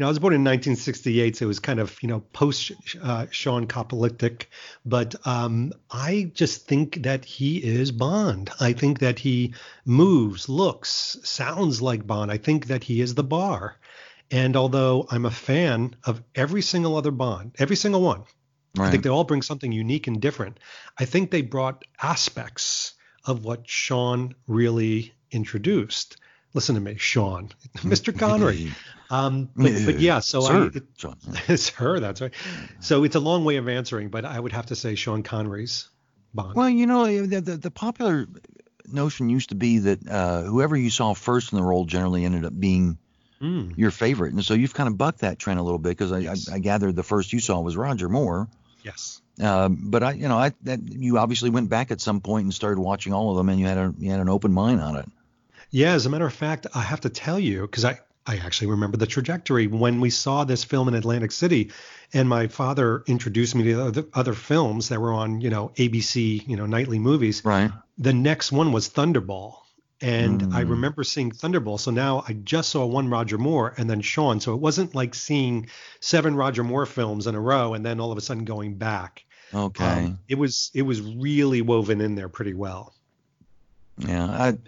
[0.00, 2.72] know I was born in 1968, so it was kind of you know post
[3.02, 4.46] uh, Sean Copolyptic,
[4.84, 8.50] but um, I just think that he is Bond.
[8.58, 12.32] I think that he moves, looks, sounds like Bond.
[12.32, 13.76] I think that he is the bar.
[14.32, 18.22] And although I'm a fan of every single other Bond, every single one,
[18.78, 20.60] I think they all bring something unique and different.
[20.98, 22.94] I think they brought aspects
[23.24, 26.16] of what Sean really introduced.
[26.52, 28.16] Listen to me, Sean, Mr.
[28.16, 28.72] Connery.
[29.10, 30.84] Um, but, but yeah, so Sir, I, it,
[31.48, 32.00] it's her.
[32.00, 32.32] That's right.
[32.80, 35.88] So it's a long way of answering, but I would have to say Sean Connery's
[36.34, 36.54] Bond.
[36.56, 38.26] Well, you know, the, the, the popular
[38.92, 42.44] notion used to be that uh, whoever you saw first in the role generally ended
[42.44, 42.98] up being
[43.40, 46.12] Mm, your favorite, and so you've kind of bucked that trend a little bit because
[46.12, 46.50] I, Yes.
[46.50, 48.48] I, I gathered the first you saw was Roger Moore.
[48.82, 49.22] yes.
[49.40, 52.52] Um, but I, you know, I that you obviously went back at some point and
[52.52, 54.96] started watching all of them, and you had a you had an open mind on
[54.96, 55.08] it.
[55.70, 58.68] Yeah, as a matter of fact, I have to tell you because I I actually
[58.68, 61.72] remember the trajectory when we saw this film in Atlantic City,
[62.12, 66.46] and my father introduced me to other, other films that were on you know ABC
[66.46, 67.44] you know nightly movies.
[67.44, 67.70] Right.
[67.98, 69.54] The next one was Thunderball.
[70.02, 70.70] And I Mm.
[70.70, 71.78] remember seeing Thunderball.
[71.78, 74.40] So now I just saw one Roger Moore and then Sean.
[74.40, 75.68] So it wasn't like seeing
[76.00, 79.26] seven Roger Moore films in a row and then all of a sudden going back.
[79.54, 79.84] Okay.
[80.06, 82.94] Um, it was it was really woven in there pretty well.
[83.98, 84.58] Yeah, I,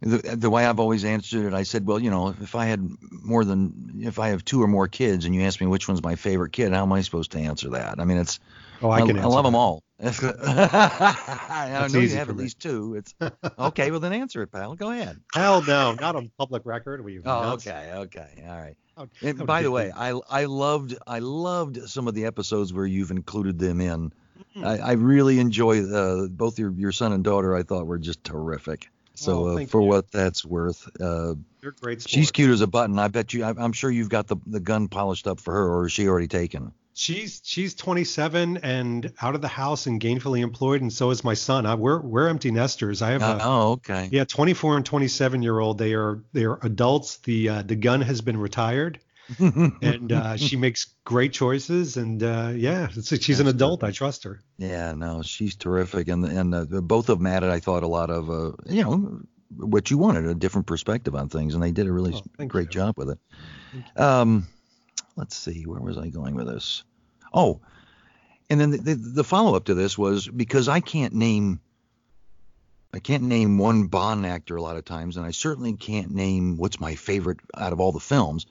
[0.00, 2.88] the the way I've always answered it, I said, well, you know, if I had
[3.10, 6.02] more than if I have two or more kids, and you ask me which one's
[6.02, 8.00] my favorite kid, how am I supposed to answer that?
[8.00, 8.40] I mean, it's
[8.82, 9.58] Oh, I can I love them that.
[9.58, 9.82] all.
[10.02, 12.44] I know you have at me.
[12.44, 12.94] least two.
[12.94, 13.14] It's
[13.58, 13.90] okay.
[13.90, 14.74] Well, then answer it, pal.
[14.74, 15.20] Go ahead.
[15.34, 17.06] Hell no, not on public record.
[17.08, 18.76] You Oh, okay, okay, all right.
[18.96, 19.92] How- And by the way.
[19.94, 24.12] I I loved I loved some of the episodes where you've included them in.
[24.54, 24.64] Hmm.
[24.64, 27.54] I, I really enjoy uh, both your your son and daughter.
[27.54, 28.88] I thought were just terrific.
[29.20, 29.86] So Oh, uh, for you.
[29.88, 32.08] what that's worth, uh, You're great.
[32.08, 32.98] she's cute as a button.
[32.98, 33.44] I bet you.
[33.44, 36.08] I, I'm sure you've got the the gun polished up for her, or is she
[36.08, 36.72] already taken?
[36.94, 41.34] She's she's 27 and out of the house and gainfully employed, and so is my
[41.34, 41.66] son.
[41.66, 43.02] I, we're we're empty nesters.
[43.02, 44.08] I have Uh, a oh, okay.
[44.10, 45.76] yeah 24 and 27 year old.
[45.78, 47.18] They are they are adults.
[47.18, 49.00] The uh, the gun has been retired,
[49.38, 51.96] and uh, she makes great choices.
[51.96, 53.84] And uh, yeah, she's an adult.
[53.84, 54.40] I trust her.
[54.58, 58.10] Yeah, no, she's terrific, and and uh, both of them added, I thought, a lot
[58.10, 59.20] of uh, you know,
[59.56, 62.68] what you wanted, a different perspective on things, and they did a really Oh, great
[62.68, 62.72] you.
[62.72, 63.18] job with it.
[63.96, 64.46] Um,
[65.16, 66.84] let's see, where was I going with this?
[67.32, 67.60] Oh,
[68.48, 71.60] and then the, the, the follow up to this was because I can't name,
[72.92, 76.56] I can't name one Bond actor a lot of times, and I certainly can't name
[76.56, 78.46] what's my favorite out of all the films.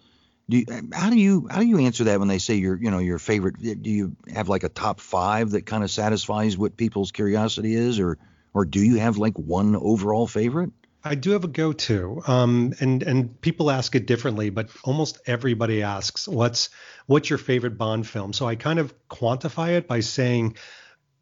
[0.50, 2.90] Do you, how do you how do you answer that when they say your you
[2.90, 3.62] know your favorite?
[3.62, 8.00] Do you have like a top five that kind of satisfies what people's curiosity is,
[8.00, 8.18] or
[8.54, 10.72] or do you have like one overall favorite?
[11.04, 15.84] I do have a go-to, um, and and people ask it differently, but almost everybody
[15.84, 16.70] asks, "What's
[17.06, 20.58] what's your favorite Bond film?" So I kind of quantify it by saying,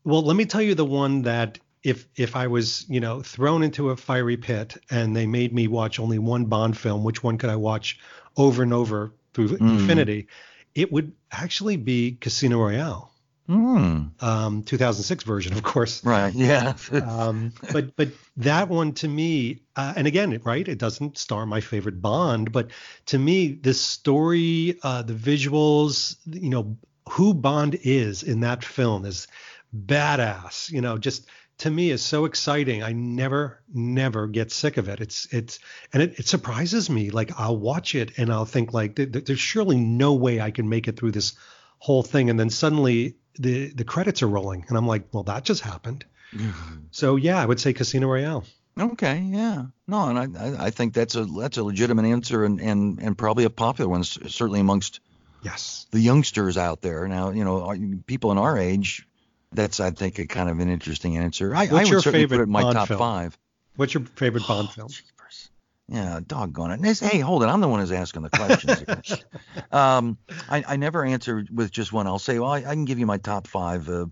[0.03, 3.61] "Well, let me tell you the one that if if I was you know thrown
[3.61, 7.37] into a fiery pit and they made me watch only one Bond film, which one
[7.37, 7.99] could I watch
[8.37, 9.79] over and over through Mm.
[9.79, 10.27] infinity?"
[10.75, 13.11] It would actually be Casino Royale,
[13.47, 14.07] Hmm.
[14.19, 16.03] um, 2006 version, of course.
[16.03, 16.33] Right.
[16.33, 16.73] Yeah.
[16.91, 21.61] um, but but that one to me, uh, and again, right, it doesn't star my
[21.61, 22.69] favorite Bond, but
[23.07, 26.77] to me, the story, uh, the visuals, you know,
[27.09, 29.27] who Bond is in that film is
[29.73, 30.69] badass.
[30.71, 31.25] You know, just
[31.59, 32.83] to me is so exciting.
[32.83, 34.99] I never never get sick of it.
[35.01, 35.59] It's it's
[35.93, 37.09] and it, it surprises me.
[37.09, 40.51] Like I'll watch it and I'll think like th- th- there's surely no way I
[40.51, 41.33] can make it through this
[41.79, 45.43] whole thing, and then suddenly the the credits are rolling, and I'm like, well, that
[45.43, 46.05] just happened.
[46.91, 48.43] So yeah, I would say Casino Royale.
[48.79, 52.59] Okay, yeah, no, and I, I, I think that's a that's a legitimate answer, and,
[52.61, 54.99] and, and probably a popular one, certainly amongst
[55.43, 55.87] Yes.
[55.91, 57.07] the youngsters out there.
[57.07, 57.73] Now, you know,
[58.07, 59.07] people in our age,
[59.51, 61.55] that's I think a kind of an interesting answer.
[61.55, 62.99] I, I What's would your certainly favorite put it in my Bond top film?
[62.99, 63.37] five.
[63.75, 64.87] What's your favorite Bond Oh, film?
[64.89, 65.49] jeepers.
[65.89, 66.81] Yeah, doggone it.
[66.81, 67.45] This, hey, hold it.
[67.45, 69.23] I'm the one who's asking the questions.
[69.71, 70.17] um,
[70.49, 72.07] I, I never answer with just one.
[72.07, 73.87] I'll say, well, I, I can give you my top five.
[73.87, 74.07] Uh,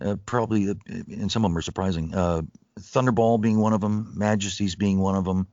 [0.00, 2.14] uh, probably, uh, and some of them are surprising.
[2.14, 2.42] Uh,
[2.80, 5.46] Thunderball being one of them, Majesty's being one of them,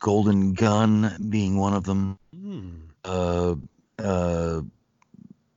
[0.00, 2.18] Golden Gun being one of them.
[2.34, 2.70] Hmm.
[3.04, 3.54] uh,
[3.98, 4.62] uh,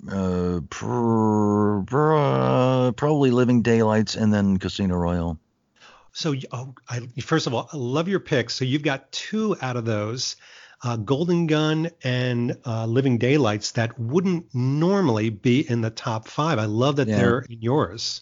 [0.09, 5.37] uh, pr- pr- uh, probably Living Daylights, and then Casino Royale.
[6.13, 8.53] So, oh, I, first of all, I love your picks.
[8.55, 10.35] So you've got two out of those,
[10.83, 16.59] uh, Golden Gun and uh, Living Daylights, that wouldn't normally be in the top five.
[16.59, 17.17] I love that yeah.
[17.17, 18.21] they're in yours.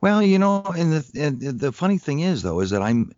[0.00, 3.12] Well, you know, and the and the funny thing is though is that I'm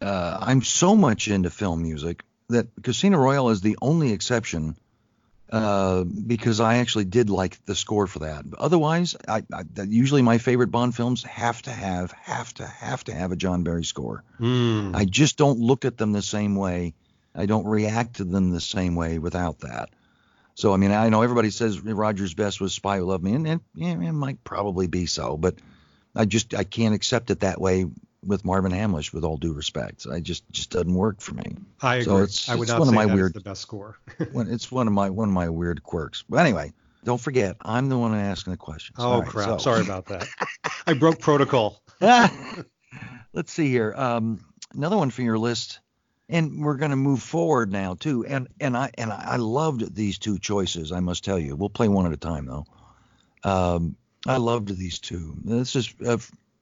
[0.00, 4.76] uh, I'm so much into film music that Casino Royale is the only exception
[5.54, 8.44] uh, because I actually did like the score for that.
[8.58, 13.14] Otherwise, I, I, usually my favorite Bond films have to have have to have to
[13.14, 14.24] have a John Barry score.
[14.40, 14.96] Mm.
[14.96, 16.94] I just don't look at them the same way.
[17.36, 19.90] I don't react to them the same way without that.
[20.56, 23.46] So I mean, I know everybody says Roger's best was Spy Who Loved Me, and,
[23.46, 25.54] and yeah, it might probably be so, but
[26.16, 27.86] I just I can't accept it that way
[28.26, 30.06] with Marvin Hamlisch, with all due respect.
[30.10, 31.56] I just just doesn't work for me.
[31.80, 32.04] I agree.
[32.04, 33.98] So it's, I would it's not one say of my that weird, the best score.
[34.18, 36.24] it's one of my one of my weird quirks.
[36.28, 36.72] But anyway,
[37.04, 38.96] don't forget, I'm the one asking the questions.
[38.98, 39.46] Oh right, crap!
[39.46, 39.58] so.
[39.58, 40.26] Sorry about that.
[40.86, 41.82] I broke protocol.
[42.00, 43.94] Let's see here.
[43.96, 44.44] Um,
[44.74, 45.80] another one for your list,
[46.28, 48.24] and we're going to move forward now too.
[48.24, 50.92] And and I and I loved these two choices.
[50.92, 51.56] I must tell you.
[51.56, 52.64] We'll play one at a time though.
[53.42, 53.96] Um,
[54.26, 55.34] I loved these two.
[55.44, 56.16] This is uh,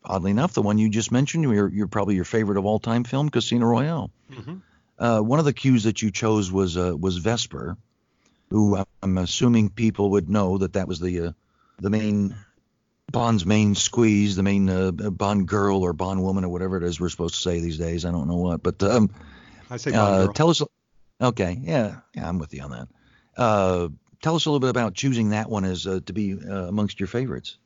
[0.05, 3.05] oddly enough, the one you just mentioned, you're, you're probably your favorite of all time
[3.05, 4.11] film, Casino Royale.
[4.31, 4.57] Mm-hmm.
[4.99, 7.77] Uh, one of the cues that you chose was uh, was Vesper,
[8.51, 11.33] who I'm assuming people would know that that was the uh,
[11.79, 12.37] the main
[13.11, 17.01] Bond's main squeeze, the main uh, Bond girl or Bond woman or whatever it is
[17.01, 18.05] we're supposed to say these days.
[18.05, 19.11] I don't know what, but um,
[19.71, 20.33] I say Bond uh, girl.
[20.35, 20.63] tell us.
[21.21, 22.89] Okay, yeah, yeah, I'm with you on that.
[23.37, 23.89] Uh,
[24.21, 27.01] tell us a little bit about choosing that one as uh, to be uh, amongst
[27.01, 27.59] your favorites.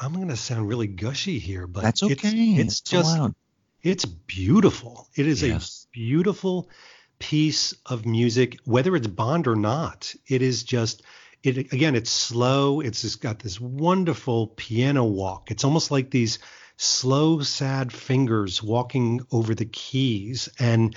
[0.00, 2.14] I'm going to sound really gushy here, but That's okay.
[2.14, 3.34] It's, it's, just allowed.
[3.82, 5.08] it's beautiful.
[5.14, 5.86] It is Yes.
[5.86, 6.70] a beautiful
[7.18, 10.14] piece of music, whether it's Bond or not.
[10.26, 11.02] It is just
[11.42, 11.94] it again.
[11.94, 12.80] It's slow.
[12.80, 15.50] It's just got this wonderful piano walk.
[15.50, 16.38] It's almost like these
[16.76, 20.96] slow, sad fingers walking over the keys, and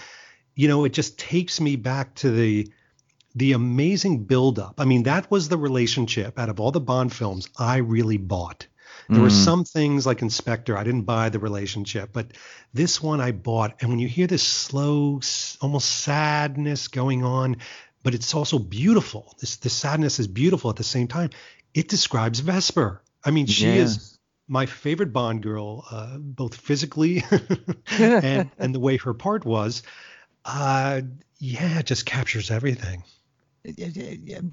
[0.55, 2.71] you know, it just takes me back to the
[3.35, 4.79] the amazing buildup.
[4.79, 8.67] I mean, that was the relationship out of all the Bond films I really bought.
[9.09, 9.43] There were Mm.
[9.45, 12.31] some things like in Spectre, I didn't buy the relationship, but
[12.73, 13.75] this one I bought.
[13.81, 15.19] And when you hear this slow,
[15.61, 17.57] almost sadness going on,
[18.03, 19.35] but it's also beautiful.
[19.39, 21.29] This the sadness is beautiful at the same time.
[21.73, 23.01] It describes Vesper.
[23.23, 27.23] I mean, she is my favorite Bond girl, uh, both physically
[27.97, 29.83] and and the way her part was.
[30.45, 31.01] Uh,
[31.39, 33.03] yeah, it just captures everything.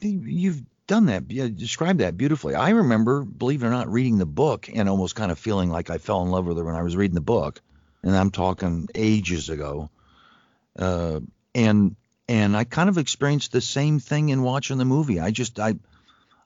[0.03, 1.30] You've done that.
[1.30, 2.57] You described that beautifully.
[2.57, 5.88] I remember, believe it or not, reading the book and almost kind of feeling like
[5.88, 7.61] I fell in love with her when I was reading the book.
[8.03, 9.88] And I'm talking ages ago.
[10.76, 11.20] Uh,
[11.55, 11.95] and
[12.28, 15.20] and I kind of experienced the same thing in watching the movie.
[15.20, 15.74] I just I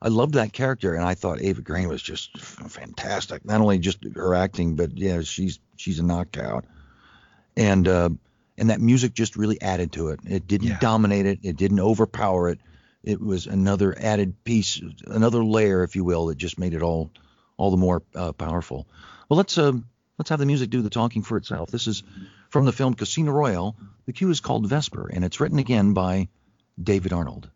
[0.02, 3.44] I loved that character, and I thought Eva Green was just fantastic.
[3.44, 6.64] Not only just her acting, but yeah, she's she's a knockout.
[7.56, 8.10] And uh,
[8.58, 10.20] and that music just really added to it.
[10.26, 10.78] It didn't Yeah.
[10.80, 11.38] dominate it.
[11.42, 12.60] It didn't overpower it.
[13.04, 17.10] It was another added piece, another layer, if you will, that just made it all
[17.56, 18.88] all the more uh, powerful.
[19.28, 19.72] Well, let's uh,
[20.18, 21.70] let's have the music do the talking for itself.
[21.70, 22.02] This is
[22.48, 23.76] from the film Casino Royale.
[24.06, 26.28] The cue is called Vesper, and it's written again by
[26.82, 27.50] David Arnold.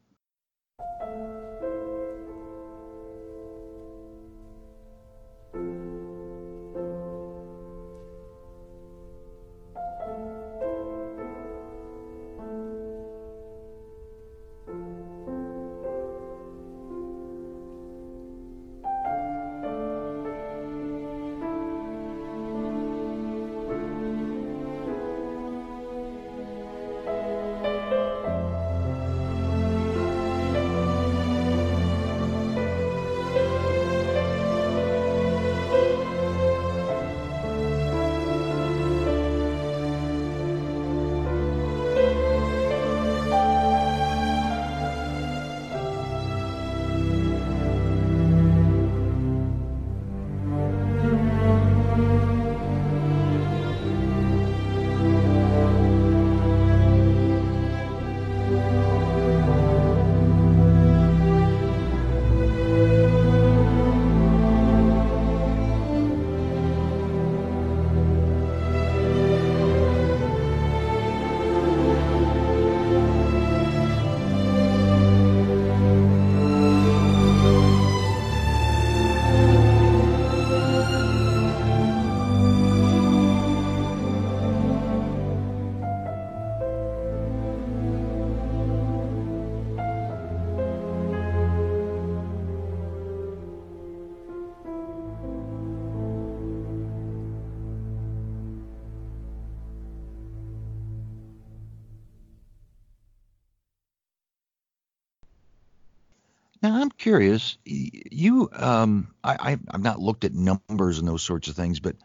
[107.09, 107.56] Curious.
[107.64, 111.96] You, um, I, I, I've not looked at numbers and those sorts of things, but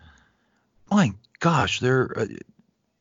[0.89, 2.25] my gosh, there, uh,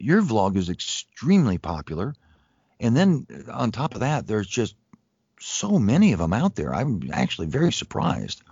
[0.00, 2.12] your vlog is extremely popular,
[2.80, 4.74] and then on top of that, there's just
[5.38, 6.74] so many of them out there.
[6.74, 8.42] I'm actually very surprised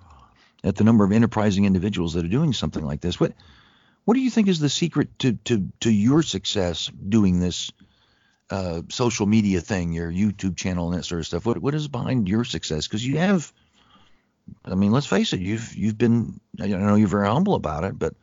[0.62, 3.18] at the number of enterprising individuals that are doing something like this.
[3.18, 3.32] What,
[4.04, 7.72] what do you think is the secret to to to your success doing this?
[8.50, 11.46] Uh, social media thing, your YouTube channel and that sort of stuff.
[11.46, 12.86] What what is behind your success?
[12.86, 13.52] Because you have,
[14.64, 16.40] I mean, let's face it, you've you've been.
[16.60, 18.14] I know you're very humble about it, but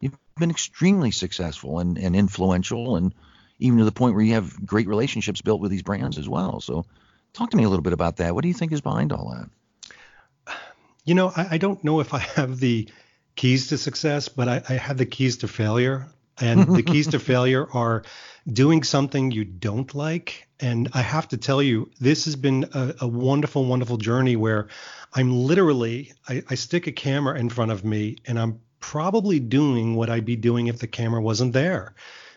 [0.00, 3.12] you've been extremely successful and, and influential, and
[3.58, 6.60] even to the point where you have great relationships built with these brands as well.
[6.60, 6.86] So,
[7.32, 8.34] talk to me a little bit about that.
[8.34, 10.56] What do you think is behind all that?
[11.04, 12.88] You know, I, I don't know if I have the
[13.36, 16.08] keys to success, but I, I have the keys to failure.
[16.40, 18.02] And the keys to failure are
[18.50, 20.48] doing something you don't like.
[20.60, 24.68] And I have to tell you, this has been a, a wonderful, wonderful journey where
[25.14, 29.96] I'm literally, I, I stick a camera in front of me and I'm probably doing
[29.96, 31.94] what I'd be doing if the camera wasn't there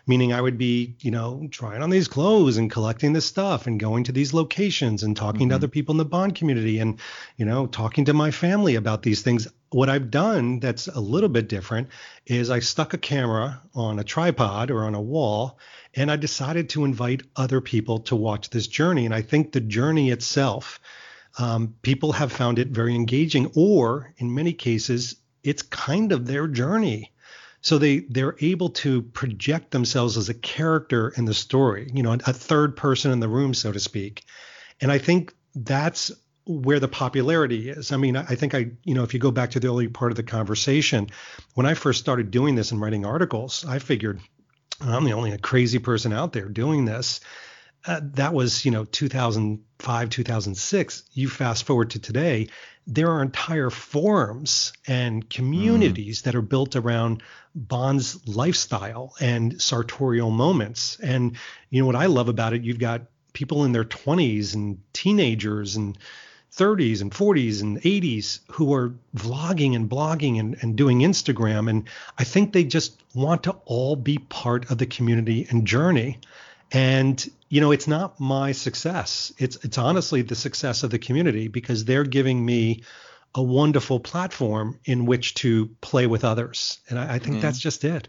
[0.10, 3.80] meaning I would be, you know, trying on these clothes and collecting this stuff and
[3.80, 5.50] going to these locations and talking mm-hmm.
[5.50, 7.00] to other people in the Bond community and,
[7.38, 9.48] you know, talking to my family about these things.
[9.70, 11.90] What I've done that's a little bit different
[12.26, 15.60] is I stuck a camera on a tripod or on a wall
[15.94, 19.06] and I decided to invite other people to watch this journey.
[19.06, 20.80] And I think the journey itself,
[21.38, 26.48] um, people have found it very engaging, or in many cases, it's kind of their
[26.48, 27.12] journey
[27.62, 32.14] so they they're able to project themselves as a character in the story you know
[32.14, 34.24] a third person in the room so to speak.
[34.82, 36.12] And i think that's
[36.46, 37.92] where the popularity is.
[37.92, 40.12] I mean i think i you know if you go back to the early part
[40.12, 41.10] of the conversation
[41.54, 44.20] when i first started doing this and writing articles i figured
[44.82, 47.20] i'm the only crazy person out there doing this
[47.86, 52.48] uh, that was you know 2005 2006 you fast forward to today
[52.92, 56.24] there are entire forums and communities mm.
[56.24, 57.22] that are built around
[57.54, 61.00] Bond's lifestyle and sartorial moments.
[61.00, 61.38] And
[61.70, 62.64] you know what I love about it?
[62.64, 63.04] You've got
[63.34, 65.98] people in their 20s and teenagers and
[66.52, 71.70] 30s and 40s and 80s who are vlogging and blogging and, and doing Instagram.
[71.70, 76.18] And I think they just want to all be part of the community and journey.
[76.72, 79.34] And you know, it's not my success.
[79.38, 82.84] It's it's honestly the success of the community because they're giving me
[83.36, 87.60] a wonderful platform in which to play with others, and I, I think mm that's
[87.60, 88.08] just it.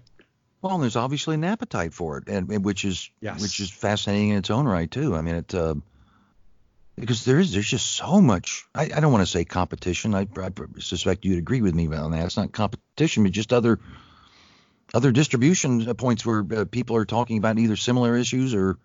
[0.62, 3.40] Well, there's obviously an appetite for it, and which is yes.
[3.40, 5.14] which is fascinating in its own right too.
[5.14, 5.74] I mean, it uh,
[6.96, 8.66] because there is there's just so much.
[8.74, 10.14] I, I don't want to say competition.
[10.14, 12.26] I, I suspect you'd agree with me on that.
[12.26, 13.78] It's not competition, but just other
[14.94, 18.78] other distribution points where uh, people are talking about either similar issues or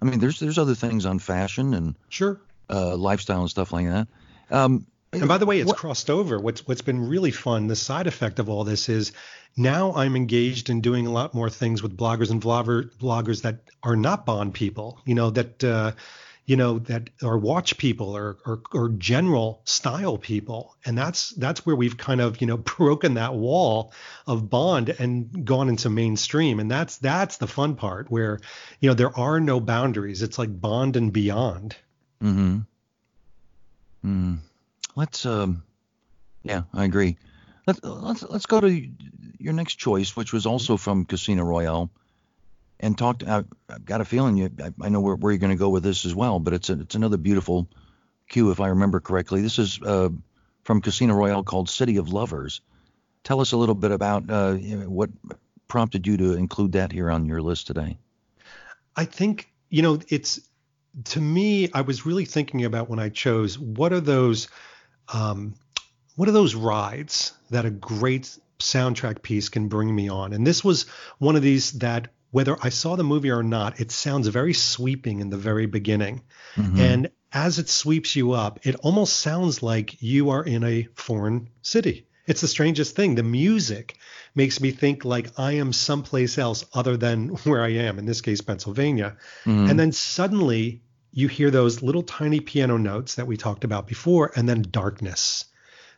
[0.00, 3.86] I mean, there's there's other things on fashion and sure uh, lifestyle and stuff like
[3.86, 4.08] that.
[4.50, 6.38] Um, and by the way, it's what, crossed over.
[6.40, 9.12] What's what's been really fun, the side effect of all this is
[9.56, 13.58] now I'm engaged in doing a lot more things with bloggers and vlogger, bloggers that
[13.82, 14.98] are not Bond people.
[15.04, 15.92] You know that uh,
[16.44, 20.76] you know that are watch people or, or or general style people.
[20.84, 23.92] And that's that's where we've kind of you know broken that wall
[24.26, 26.60] of bond and gone into mainstream.
[26.60, 28.40] And that's that's the fun part where
[28.80, 30.22] you know there are no boundaries.
[30.22, 31.76] It's like bond and beyond.
[32.22, 32.58] Mm-hmm.
[34.04, 34.38] Mm.
[34.96, 35.62] let's um
[36.42, 37.16] yeah i agree.
[37.68, 38.88] Let's let's let's go to
[39.38, 41.90] your next choice which was also from casino royale
[42.82, 43.22] and talked.
[43.22, 44.50] I've, I've got a feeling you.
[44.62, 46.68] I, I know where, where you're going to go with this as well, but it's
[46.68, 47.68] a, it's another beautiful
[48.28, 49.40] cue if I remember correctly.
[49.40, 50.10] This is uh,
[50.64, 52.60] from Casino Royale called City of Lovers.
[53.24, 55.10] Tell us a little bit about uh, what
[55.68, 57.96] prompted you to include that here on your list today.
[58.96, 60.40] I think you know it's
[61.04, 61.70] to me.
[61.72, 64.48] I was really thinking about when I chose what are those.
[65.12, 65.54] Um,
[66.14, 70.34] what are those rides that a great soundtrack piece can bring me on?
[70.34, 70.84] And this was
[71.18, 75.20] one of these that whether I saw the movie or not, it sounds very sweeping
[75.20, 76.22] in the very beginning.
[76.56, 76.80] Mm-hmm.
[76.80, 81.50] And as it sweeps you up, it almost sounds like you are in a foreign
[81.60, 82.06] city.
[82.26, 83.14] It's the strangest thing.
[83.14, 83.96] The music
[84.34, 88.22] makes me think like I am someplace else other than where I am, in this
[88.22, 89.16] case, Pennsylvania.
[89.44, 89.70] Mm-hmm.
[89.70, 94.32] And then suddenly you hear those little tiny piano notes that we talked about before,
[94.34, 95.44] and then darkness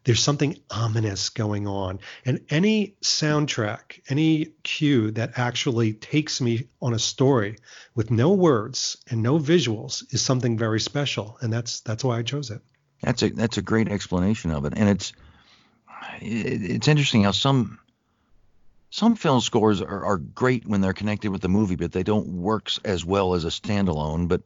[0.04, 1.98] there's something ominous going on.
[2.24, 7.56] And any soundtrack, any cue that actually takes me on a story
[7.94, 11.38] with no words and no visuals is something very special.
[11.40, 12.60] And that's that's why I chose it.
[13.02, 14.74] That's a that's a great explanation of it.
[14.76, 15.12] And it's
[16.20, 17.78] it's interesting how some
[18.90, 22.28] some film scores are, are great when they're connected with the movie, but they don't
[22.28, 24.28] work as well as a standalone.
[24.28, 24.42] But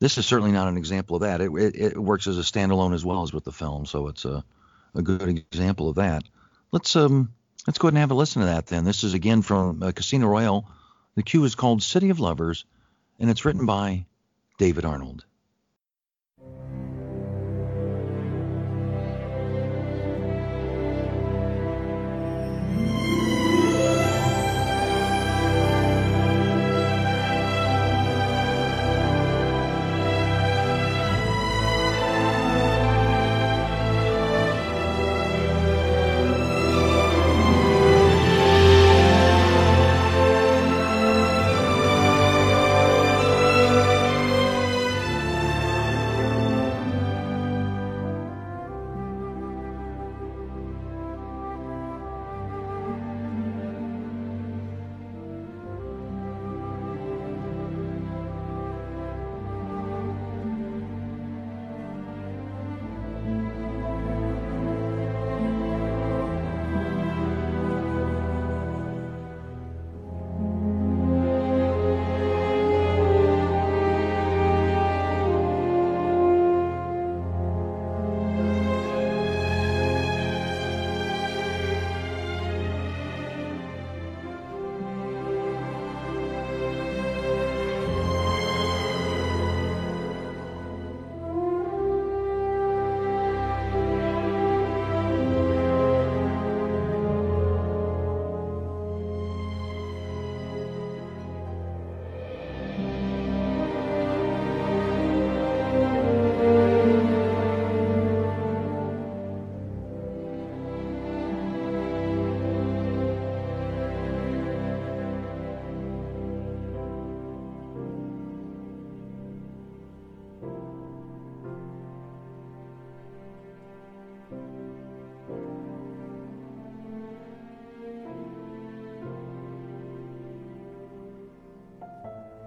[0.00, 1.40] this is certainly not an example of that.
[1.40, 4.24] It, it, it works as a standalone as well as with the film, so it's
[4.24, 4.44] a,
[4.94, 6.24] a good example of that.
[6.72, 7.32] Let's um
[7.66, 8.84] let's go ahead and have a listen to that then.
[8.84, 10.68] This is again from uh, Casino Royale.
[11.14, 12.64] The cue is called City of Lovers,
[13.18, 14.06] and it's written by
[14.58, 15.24] David Arnold.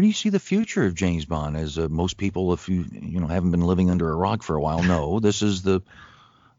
[0.00, 1.58] where do you see the future of James Bond?
[1.58, 4.56] As uh, most people, if you you know haven't been living under a rock for
[4.56, 5.82] a while, know this is the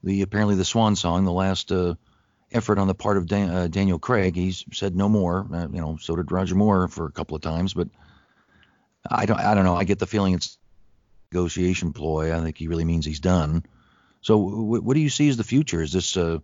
[0.04, 1.96] the apparently the swan song, the last uh,
[2.52, 4.36] effort on the part of Dan, uh, Daniel Craig.
[4.36, 5.48] He's said no more.
[5.52, 7.88] Uh, you know, so did Roger Moore for a couple of times, but
[9.10, 9.76] I don't I don't know.
[9.76, 10.60] I get the feeling it's
[11.32, 12.38] negotiation ploy.
[12.38, 13.66] I think he really means he's done.
[14.22, 15.82] So w- what do you see as the future?
[15.82, 16.38] Is this uh,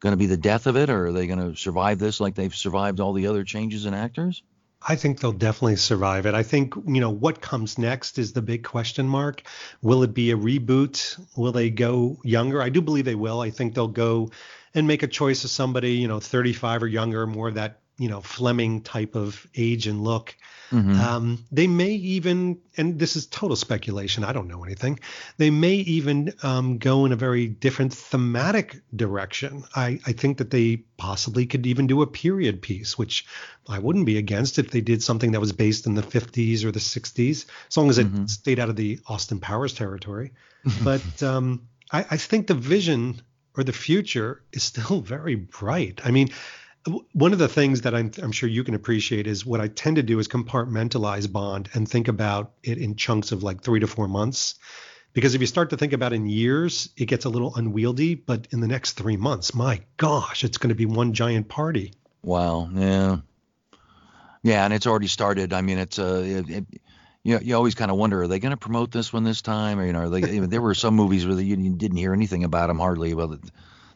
[0.00, 2.34] going to be the death of it, or are they going to survive this like
[2.34, 4.42] they've survived all the other changes in actors?
[4.86, 6.34] I think they'll definitely survive it.
[6.34, 9.42] I think, you know, what comes next is the big question mark.
[9.82, 11.18] Will it be a reboot?
[11.36, 12.62] Will they go younger?
[12.62, 13.40] I do believe they will.
[13.40, 14.30] I think they'll go
[14.74, 18.08] and make a choice of somebody, you know, 35 or younger, more of that you
[18.08, 20.34] know Fleming type of age and look.
[20.72, 21.00] Mm-hmm.
[21.00, 24.24] Um, they may even, and this is total speculation.
[24.24, 25.00] I don't know anything.
[25.36, 29.64] They may even um, go in a very different thematic direction.
[29.74, 33.26] I, I think that they possibly could even do a period piece, which
[33.68, 36.70] I wouldn't be against if they did something that was based in the 50s or
[36.70, 38.26] the 60s, as long as it mm-hmm.
[38.26, 40.32] stayed out of the Austin Powers territory.
[40.84, 43.20] but um, I, I think the vision
[43.56, 46.00] or the future is still very bright.
[46.04, 46.30] I mean,
[47.12, 49.96] one of the things that I'm, I'm sure you can appreciate is what I tend
[49.96, 53.86] to do is compartmentalize Bond and think about it in chunks of like three to
[53.86, 54.54] four months.
[55.12, 58.14] Because if you start to think about in years, it gets a little unwieldy.
[58.14, 61.94] But in the next three months, my gosh, it's going to be one giant party.
[62.22, 62.70] Wow.
[62.72, 63.18] Yeah.
[64.42, 65.52] Yeah, and it's already started.
[65.52, 66.64] I mean, it's uh, it, it,
[67.22, 69.42] you know, you always kind of wonder, are they going to promote this one this
[69.42, 69.78] time?
[69.78, 72.78] Or you know, they, there were some movies where you didn't hear anything about them
[72.78, 73.12] hardly.
[73.12, 73.38] Well,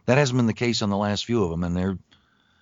[0.04, 1.96] that hasn't been the case on the last few of them, and they're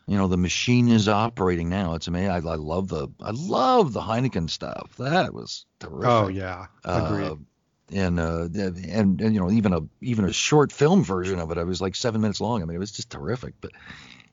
[0.07, 1.94] you know the machine is operating now.
[1.94, 2.30] It's amazing.
[2.30, 4.96] I, I love the I love the Heineken stuff.
[4.98, 6.09] That was terrific.
[6.09, 7.26] Oh yeah, agreed.
[7.26, 7.36] Uh,
[7.92, 11.59] and, uh, and and you know even a even a short film version of it.
[11.59, 12.62] It was like seven minutes long.
[12.62, 13.55] I mean, it was just terrific.
[13.61, 13.72] But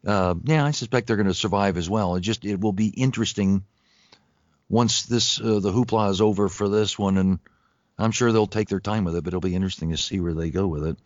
[0.06, 2.16] uh, yeah, I suspect they're going to survive as well.
[2.16, 3.64] It just it will be interesting
[4.70, 7.40] once this uh, the hoopla is over for this one, and
[7.98, 9.24] I'm sure they'll take their time with it.
[9.24, 10.98] But it'll be interesting to see where they go with it.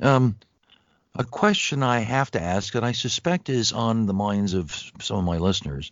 [0.00, 0.36] Um,
[1.14, 5.18] a question I have to ask that I suspect is on the minds of some
[5.18, 5.90] of my listeners,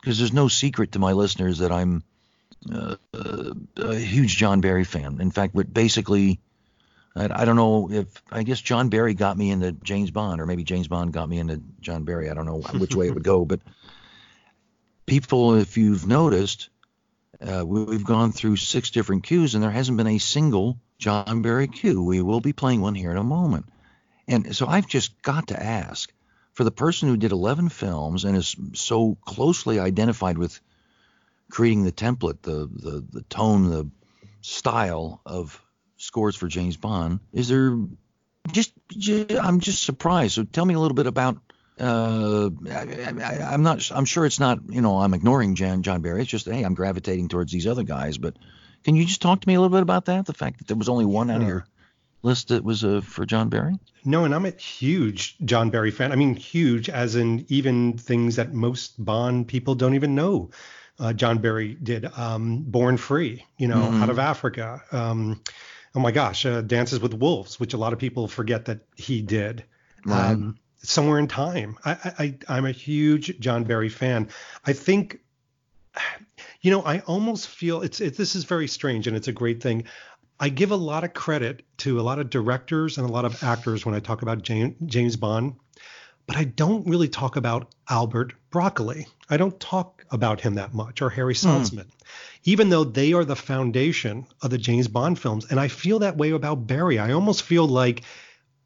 [0.00, 2.02] because there's no secret to my listeners that I'm
[2.70, 2.96] uh,
[3.76, 5.20] a huge John Barry fan.
[5.20, 6.40] In fact, what basically,
[7.16, 10.46] I, I, don't know if I guess John Barry got me into James Bond, or
[10.46, 12.30] maybe James Bond got me into John Barry.
[12.30, 13.60] I don't know which way it would go, but
[15.06, 16.68] people, if you've noticed,
[17.40, 21.42] uh, we, have gone through six different cues, and there hasn't been a single John
[21.42, 22.02] Barry cue.
[22.02, 23.66] We will be playing one here in a moment.
[24.32, 26.12] And so I've just got to ask
[26.52, 30.58] for the person who did 11 films and is so closely identified with
[31.50, 33.90] creating the template, the the the tone, the
[34.40, 35.62] style of
[35.98, 37.78] scores for James Bond, is there
[38.50, 40.34] just, just I'm just surprised.
[40.34, 41.38] So tell me a little bit about
[41.78, 43.90] uh, I, am not.
[43.94, 44.60] I'm sure it's not.
[44.68, 46.22] You know, I'm ignoring John John Barry.
[46.22, 48.16] It's just hey, I'm gravitating towards these other guys.
[48.16, 48.36] But
[48.84, 50.24] can you just talk to me a little bit about that?
[50.24, 51.66] The fact that there was only one out of your
[52.22, 53.74] list that was uh, for John Barry?
[54.04, 56.12] No, and I'm a huge John Barry fan.
[56.12, 60.50] I mean, huge as in even things that most Bond people don't even know.
[60.98, 64.02] Uh, John Barry did um, Born Free, you know, mm-hmm.
[64.02, 64.82] out of Africa.
[64.92, 65.40] Um,
[65.94, 69.22] oh my gosh, uh, Dances with Wolves, which a lot of people forget that he
[69.22, 69.64] did.
[70.04, 70.32] Right.
[70.32, 71.78] Um, Somewhere in Time.
[71.84, 74.28] I, I, I'm a huge John Barry fan.
[74.64, 75.20] I think
[76.60, 79.62] you know, I almost feel it's it, this is very strange and it's a great
[79.62, 79.84] thing.
[80.42, 83.44] I give a lot of credit to a lot of directors and a lot of
[83.44, 85.54] actors when I talk about James, James Bond,
[86.26, 89.06] but I don't really talk about Albert Broccoli.
[89.30, 91.46] I don't talk about him that much or Harry hmm.
[91.46, 91.92] Saltzman, mm.
[92.42, 95.46] even though they are the foundation of the James Bond films.
[95.48, 96.98] And I feel that way about Barry.
[96.98, 98.02] I almost feel like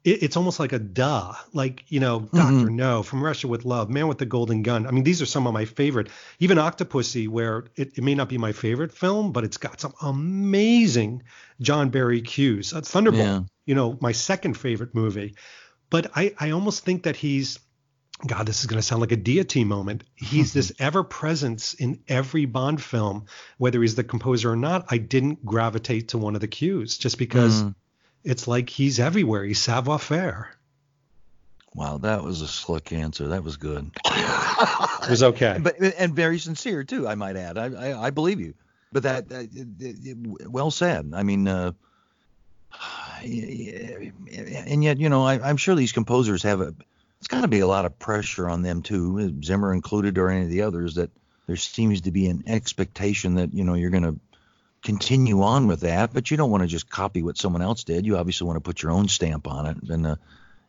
[0.07, 2.37] it, it's almost like a duh, like you know, mm-hmm.
[2.37, 4.87] Doctor No, From Russia with Love, Man with the Golden Gun.
[4.87, 6.07] I mean, these are some of my favorite.
[6.39, 9.93] Even Octopussy, where it, it may not be my favorite film, but it's got some
[10.01, 11.23] amazing
[11.59, 12.73] John Barry cues.
[12.73, 13.41] Uh, Thunderball, yeah.
[13.65, 15.35] you know, my second favorite movie.
[15.89, 17.59] But I, I almost think that he's
[18.25, 20.03] God, this is going to sound like a deity moment.
[20.15, 23.25] He's this ever presence in every Bond film,
[23.57, 24.87] whether he's the composer or not.
[24.89, 27.75] I didn't gravitate to one of the cues just because mm
[28.23, 29.43] it's like he's everywhere.
[29.43, 30.49] He's savoir faire.
[31.73, 33.27] Wow, that was a slick answer.
[33.27, 33.91] That was good.
[34.05, 37.07] it was okay, but and very sincere too.
[37.07, 37.57] I might add.
[37.57, 38.55] I I, I believe you.
[38.91, 41.11] But that, uh, well said.
[41.13, 41.73] I mean, uh,
[43.21, 46.73] and yet you know I, am sure these composers have a.
[47.19, 50.45] It's got to be a lot of pressure on them too, Zimmer included, or any
[50.45, 50.95] of the others.
[50.95, 51.11] That
[51.47, 54.19] there seems to be an expectation that you know you're going to
[54.83, 58.05] continue on with that, but you don't want to just copy what someone else did.
[58.05, 60.15] You obviously want to put your own stamp on it, and uh,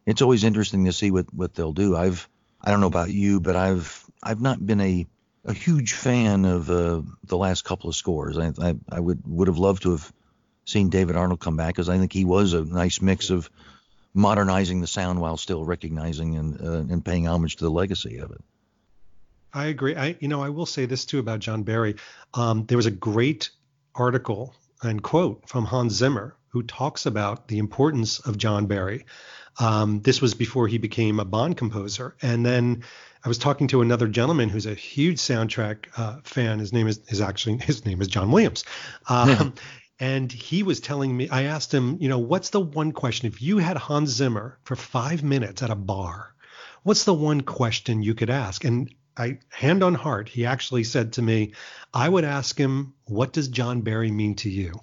[0.07, 1.97] it's always interesting to see what what they'll do.
[1.97, 2.29] I've
[2.61, 5.07] I don't know about you, but I've I've not been a
[5.45, 8.39] a huge fan of uh, the last couple of scores.
[8.39, 10.13] I, I I would would have loved to have
[10.65, 13.51] seen David Arnold come back because I think he was a nice mix of
[14.15, 18.31] modernizing the sound while still recognizing and uh, and paying homage to the legacy of
[18.31, 18.41] it.
[19.53, 19.97] I agree.
[19.97, 21.97] I you know I will say this too about John Barry.
[22.35, 23.51] Um, there was a great
[23.99, 29.05] article and quote from Hans Zimmer, who talks about the importance of John Barry.
[29.59, 32.15] Um, this was before he became a Bond composer.
[32.23, 32.85] And then
[33.25, 36.61] I was talking to another gentleman who's a huge soundtrack uh, fan.
[36.61, 38.65] His name is, is actually his name is John Williams.
[39.09, 39.55] Um,
[40.01, 43.43] and he was telling me, I asked him, you know, what's the one question if
[43.43, 46.35] you had Hans Zimmer for five minutes at a bar?
[46.85, 48.65] What's the one question you could ask?
[48.65, 51.53] And I hand on heart, he actually said to me,
[51.93, 54.81] I would ask him, what does John Barry mean to you?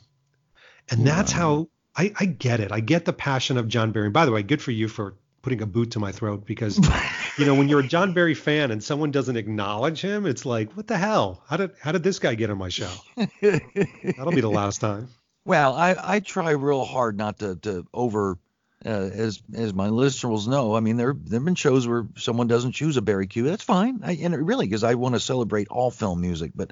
[0.90, 1.06] And wow.
[1.06, 2.72] that's how I, I, get it.
[2.72, 4.10] I get the passion of John Barry.
[4.10, 6.80] by the way, good for you for putting a boot to my throat because
[7.38, 10.72] you know when you're a John Barry fan and someone doesn't acknowledge him, it's like,
[10.74, 11.44] what the hell?
[11.48, 12.92] How did how did this guy get on my show?
[13.42, 15.10] That'll be the last time.
[15.46, 18.40] Well, I, I try real hard not to, to over
[18.86, 22.74] uh, as as my listeners know, I mean there there've been shows where someone doesn't
[22.74, 23.44] choose a Barry cue.
[23.44, 26.72] That's fine, I, and it really because I want to celebrate all film music, but,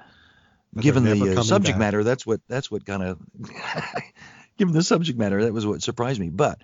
[0.74, 1.80] But given the uh, subject back.
[1.80, 3.20] matter, that's what that's what kind of
[4.58, 6.30] given the subject matter, that was what surprised me.
[6.30, 6.62] But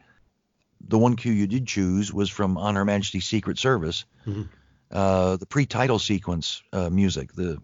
[0.88, 4.48] the one cue you did choose was from On Her Majesty's Secret Service, Mhm.
[4.92, 7.58] uh, the pre-title sequence uh, music, the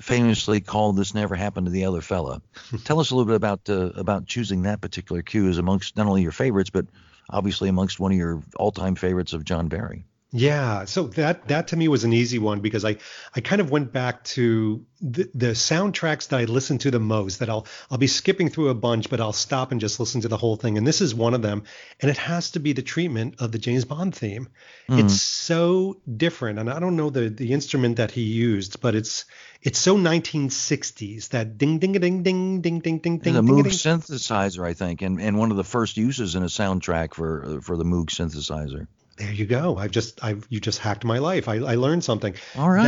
[0.00, 2.42] famously called "This Never Happened to the Other Fella."
[2.84, 6.06] Tell us a little bit about uh, about choosing that particular cue as amongst not
[6.06, 6.86] only your favorites, but
[7.30, 10.04] obviously amongst one of your all-time favorites of John Barry.
[10.32, 12.96] Yeah, so that that to me was an easy one because I
[13.36, 17.38] I kind of went back to the, the soundtracks that I listened to the most
[17.38, 20.28] that I'll I'll be skipping through a bunch but I'll stop and just listen to
[20.28, 20.78] the whole thing.
[20.78, 21.62] And this is one of them.
[22.00, 24.48] And it has to be the treatment of the James Bond theme.
[24.88, 24.98] Hmm.
[24.98, 26.58] It's so different.
[26.58, 29.26] And I don't know the the instrument that he used but it's
[29.62, 34.66] it's so 1960s that ding ding ding ding ding ding ding ding ding Moog synthesizer,
[34.66, 37.84] I think, and, and one of the first uses in a soundtrack for for the
[37.84, 38.88] Moog synthesizer.
[39.16, 39.76] There you go.
[39.76, 41.48] I've just I've you just hacked my life.
[41.48, 42.34] I, I learned something.
[42.56, 42.84] All right.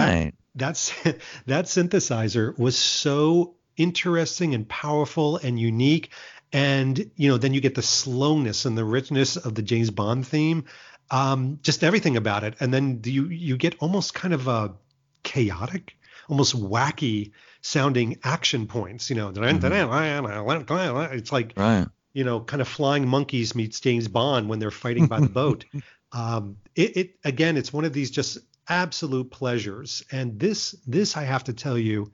[0.55, 0.93] that's
[1.47, 6.11] that synthesizer was so interesting and powerful and unique
[6.53, 10.27] and you know then you get the slowness and the richness of the James Bond
[10.27, 10.65] theme
[11.11, 14.75] um just everything about it and then you you get almost kind of a
[15.23, 15.97] chaotic
[16.29, 19.31] almost wacky sounding action points you know
[21.13, 21.87] it's like right.
[22.13, 25.65] you know, kind of flying monkeys meets James Bond when they're fighting by the boat.
[26.13, 31.25] Um, it, it again, it's one of these just absolute pleasures, and this this I
[31.25, 32.13] have to tell you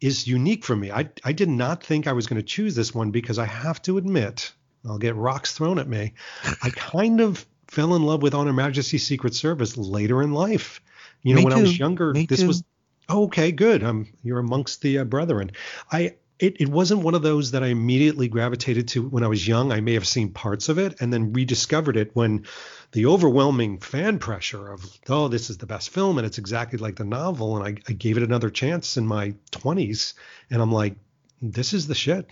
[0.00, 0.90] is unique for me.
[0.90, 3.80] I I did not think I was going to choose this one because I have
[3.82, 4.52] to admit,
[4.86, 6.14] I'll get rocks thrown at me.
[6.62, 10.80] I kind of fell in love with Honor Her Majesty's Secret Service later in life.
[11.22, 12.46] You know, Me when I was younger, Me this too.
[12.48, 12.62] was
[13.08, 13.82] oh, okay, good.
[13.82, 15.52] Um, you're amongst the uh, brethren.
[15.90, 19.46] I it, it wasn't one of those that I immediately gravitated to when I was
[19.46, 19.70] young.
[19.70, 22.46] I may have seen parts of it and then rediscovered it when
[22.92, 26.96] the overwhelming fan pressure of oh this is the best film and it's exactly like
[26.96, 30.14] the novel and I, I gave it another chance in my 20s
[30.50, 30.96] and I'm like
[31.40, 32.26] this is the shit.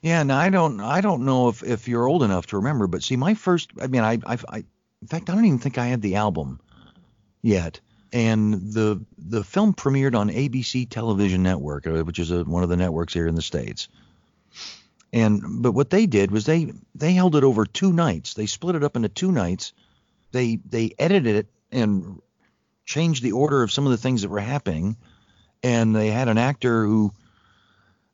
[0.00, 3.02] Yeah, now I don't I don't know if, if you're old enough to remember, but
[3.02, 4.56] see my first I mean I I, I
[5.02, 6.60] in fact I don't even think I had the album
[7.42, 7.80] yet.
[8.12, 12.68] And the the film premiered on ABC Television Network, uh, which is a, one of
[12.68, 13.88] the networks here in the states.
[15.12, 18.34] And but what they did was they they held it over two nights.
[18.34, 19.72] They split it up into two nights.
[20.32, 22.20] They they edited it and
[22.84, 24.96] changed the order of some of the things that were happening.
[25.62, 27.12] And they had an actor who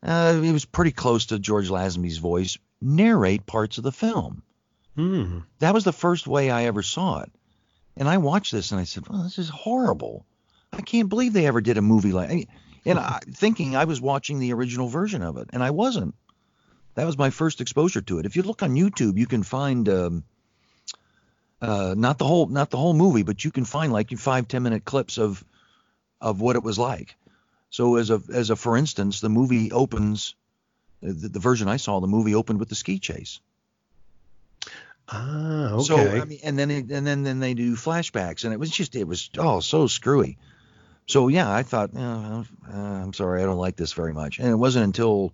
[0.03, 4.43] uh, he was pretty close to George Lazenby's voice, narrate parts of the film.
[4.95, 5.39] Hmm.
[5.61, 7.33] That was the first way I ever saw it.
[7.99, 10.25] And I watched this and I said, well, this is horrible.
[10.73, 12.47] I can't believe they ever did a movie like I-
[12.87, 16.15] and I, thinking I was watching the original version of it, and I wasn't.
[16.95, 18.27] That was my first exposure to it.
[18.27, 20.25] If you look on YouTube, you can find um,
[21.61, 24.63] uh, not the whole not the whole movie, but you can find like five ten
[24.63, 25.45] minute clips of
[26.21, 27.17] of what it was like.
[27.71, 30.35] So as a as a for instance, the movie opens
[31.01, 33.41] the, the version I saw, the movie opened with the ski chase.
[35.09, 35.85] Ah, okay.
[35.85, 38.71] So I mean, and then it, and then then they do flashbacks, and it was
[38.71, 40.39] just it was oh so screwy.
[41.09, 44.39] So yeah, I thought, uh, uh, I'm sorry, I don't like this very much.
[44.39, 45.33] And it wasn't until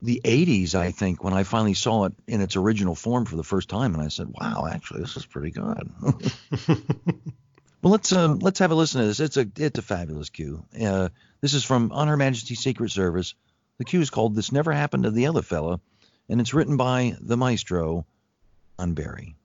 [0.00, 3.44] the 80s, I think, when I finally saw it in its original form for the
[3.44, 5.90] first time, and I said, wow, actually, this is pretty good.
[6.68, 9.20] well, let's um, let's have a listen to this.
[9.20, 10.64] It's a it's a fabulous cue.
[10.82, 11.10] Uh,
[11.42, 13.34] this is from On Her Majesty's Secret Service.
[13.76, 15.78] The cue is called "This Never Happened to the Other Fella,"
[16.30, 18.06] and it's written by the maestro,
[18.94, 19.36] Barry.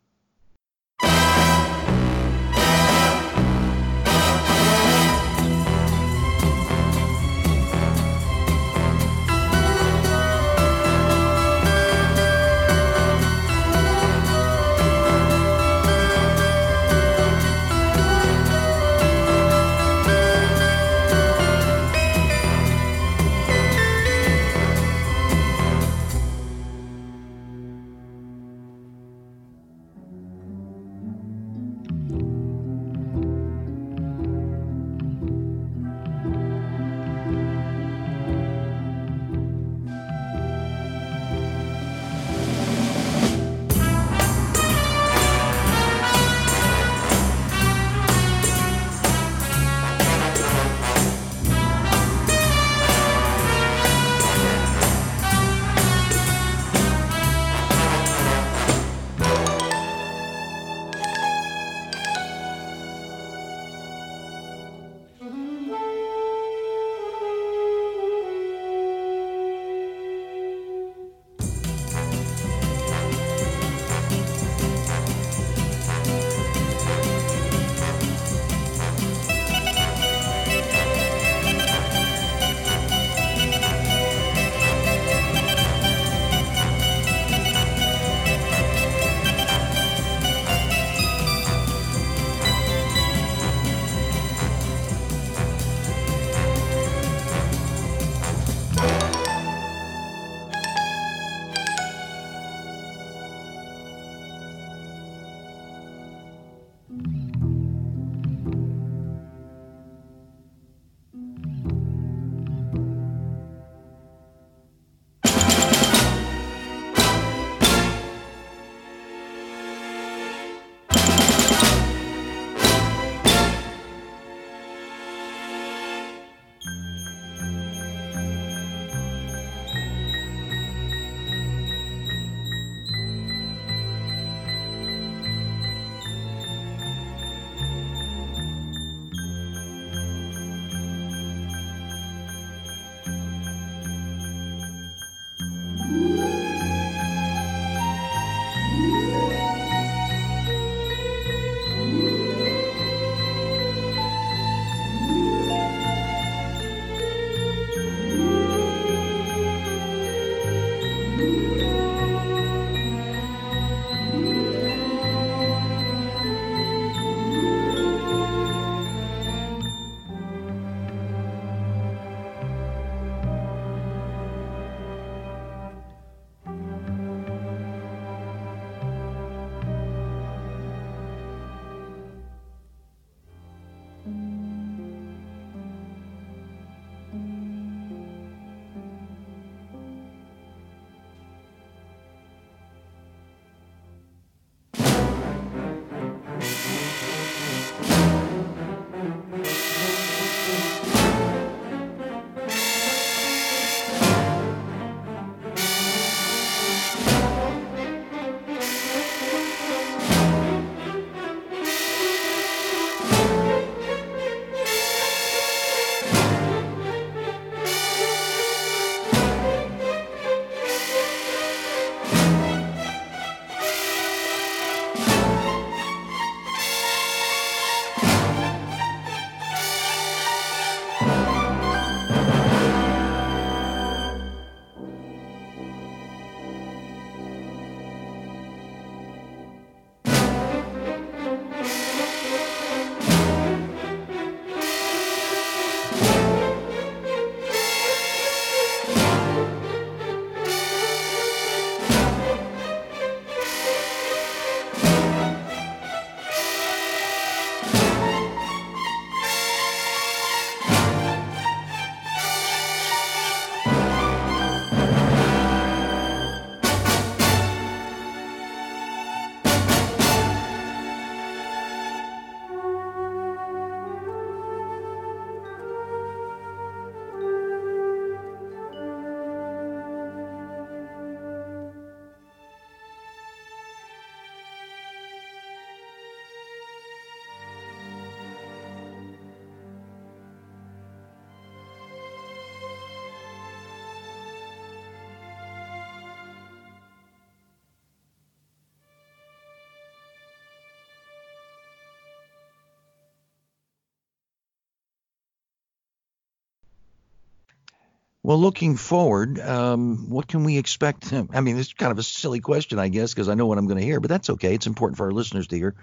[308.27, 311.13] Well, looking forward, um, what can we expect?
[311.13, 313.67] I mean, it's kind of a silly question, I guess, because I know what I'm
[313.67, 314.53] going to hear, but that's okay.
[314.53, 315.75] It's important for our listeners to hear.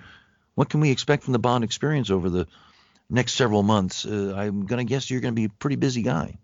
[0.55, 2.47] What can we expect from the Bond experience over the
[3.09, 4.05] next several months?
[4.05, 6.37] Uh, I'm going to guess you're going to be a pretty busy guy.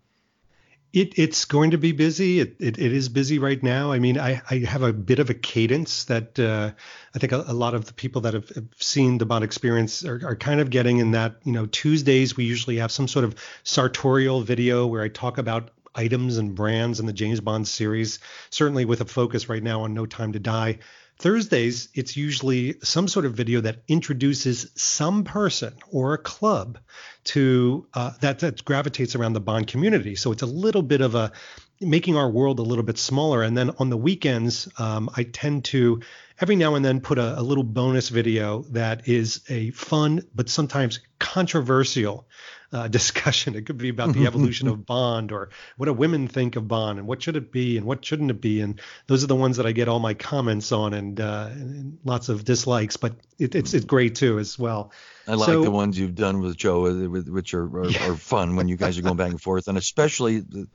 [0.91, 2.41] It, it's going to be busy.
[2.41, 3.93] It, it, it is busy right now.
[3.93, 6.71] I mean, I, I have a bit of a cadence that uh,
[7.15, 10.03] I think a, a, lot of the people that have, have seen the Bond experience
[10.07, 13.27] are, are, kind of getting in that, you know, Tuesdays we usually have some sort
[13.27, 18.19] of sartorial video where I talk about items and brands in the James Bond series,
[18.51, 20.79] certainly with a focus right now on No Time to Die.
[21.19, 26.79] Thursdays, it's usually some sort of video that introduces some person or a club
[27.25, 30.15] to uh, that that gravitates around the Bond community.
[30.17, 31.33] So it's a little bit of a
[31.81, 33.43] making our world a little bit smaller.
[33.43, 36.01] And then on the weekends, um, I tend to
[36.41, 40.49] every now and then put a, a, little bonus video that is a fun but
[40.49, 42.27] sometimes controversial
[42.73, 43.55] uh, discussion.
[43.55, 46.99] It could be about the evolution of Bond or what do women think of Bond
[46.99, 48.61] and what should it be and what shouldn't it be.
[48.61, 51.99] And those are the ones that I get all my comments on and, uh, and
[52.05, 54.93] lots of dislikes, but it, it's it's great too as well.
[55.27, 58.11] I like so, the ones you've done with Joe, uh, which are, are, yeah.
[58.11, 60.67] are, fun when you guys are going back and forth, and especially the,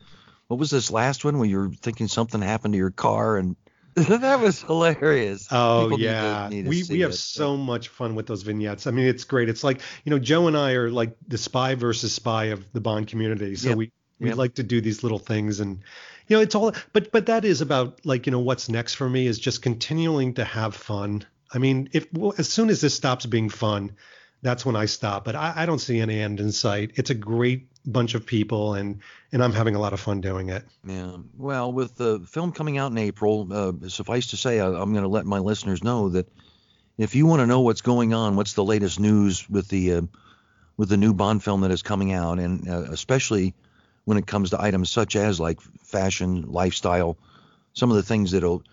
[0.47, 3.55] what was this last one when you were thinking something happened to your car and
[4.09, 5.47] that was hilarious.
[5.51, 8.43] Oh People yeah, need to, need we we have it, so much fun with those
[8.43, 8.87] vignettes.
[8.87, 9.47] I mean, it's great.
[9.47, 12.81] It's like you know, Joe and I are like the spy versus spy of the
[12.81, 13.55] Bond community.
[13.55, 13.77] So yep.
[13.77, 14.37] we we yep.
[14.37, 15.79] like to do these little things, and
[16.27, 16.73] you know, it's all.
[16.91, 20.33] But but that is about like you know what's next for me is just continuing
[20.33, 21.25] to have fun.
[21.53, 23.93] I mean, if well, as soon as this stops being fun,
[24.41, 25.23] that's when I stop.
[25.23, 26.91] But I, I don't see any end in sight.
[26.95, 28.99] It's a great bunch of people and
[29.31, 30.63] and I'm having a lot of fun doing it.
[30.85, 31.17] Yeah.
[31.37, 35.03] Well, with the film coming out in April, uh, suffice to say, I, am going
[35.03, 36.27] to let my listeners know that
[36.97, 40.01] if you want to know what's going on, what's the latest news with the uh,
[40.77, 43.53] with the new Bond film that is coming out, and uh, especially
[44.05, 47.17] when it comes to items such as like fashion, lifestyle,
[47.73, 48.63] some of the things that'll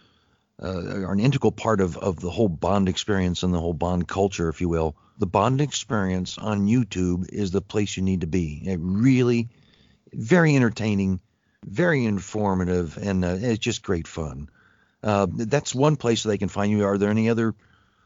[0.62, 4.06] uh, are an integral part of, of the whole Bond experience and the whole Bond
[4.06, 8.26] culture, if you will the Bond experience on YouTube is the place you need to
[8.26, 8.62] be.
[8.64, 9.48] It really,
[10.12, 11.20] very entertaining,
[11.64, 14.48] very informative, and uh, it's just great fun.
[15.02, 16.84] Uh, that's one place they can find you.
[16.84, 17.54] Are there any other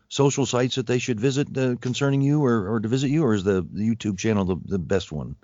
[0.09, 3.35] social sites that they should visit uh, concerning you or, or to visit you, or
[3.35, 5.37] is the, the YouTube channel the, the best one?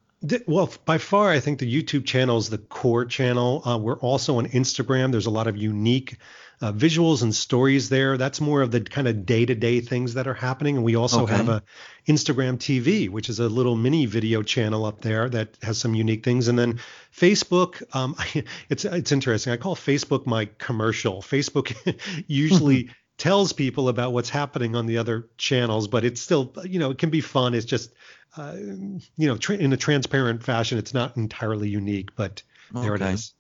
[0.47, 3.63] Well, by far, I think the YouTube channel is the core channel.
[3.67, 5.11] Uh, we're also on Instagram.
[5.11, 6.17] There's a lot of unique
[6.61, 8.17] uh, visuals and stories there.
[8.17, 10.77] That's more of the kind of day to day things that are happening.
[10.77, 11.35] And we also okay.
[11.35, 11.63] have a
[12.07, 16.25] Instagram TV, which is a little mini video channel up there that has some unique
[16.25, 16.47] things.
[16.47, 16.79] And then
[17.13, 18.15] Facebook, um,
[18.69, 19.53] it's it's interesting.
[19.53, 21.21] I call Facebook my commercial.
[21.21, 21.75] Facebook
[22.29, 22.91] usually
[23.23, 26.99] tells people about what's happening on the other channels, but it's still, you know, it
[26.99, 27.55] can be fun.
[27.55, 27.93] It's just,
[28.37, 30.77] uh, you know, tra- in a transparent fashion.
[30.77, 32.43] It's not entirely unique, but
[32.73, 33.33] there it is.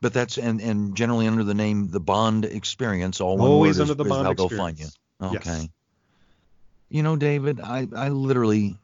[0.00, 3.20] But that's and and generally under the name the Bond Experience.
[3.20, 4.50] All Always under is, the is Bond how experience.
[4.50, 5.48] they'll find you.
[5.50, 5.60] Okay.
[5.60, 5.68] Yes.
[6.88, 8.76] You know, David, I I literally.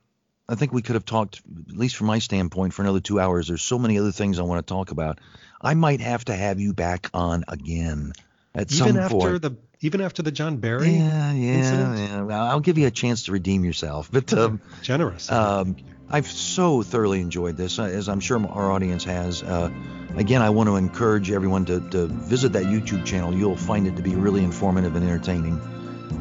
[0.48, 3.48] I think we could have talked, at least from my standpoint, for another two hours.
[3.48, 5.18] There's so many other things I want to talk about.
[5.60, 8.12] I might have to have you back on again
[8.54, 9.42] at even some after point.
[9.42, 11.98] the even after the John Barry yeah yeah incident?
[11.98, 12.22] yeah.
[12.22, 15.30] Well, I'll give you a chance to redeem yourself but um, generous.
[15.30, 15.76] um,
[16.08, 19.42] I've so thoroughly enjoyed this uh, as I'm sure our audience has.
[19.42, 19.70] Uh,
[20.16, 23.34] again I want to encourage everyone to, to visit that YouTube channel.
[23.34, 25.58] You'll find it to be really informative and entertaining.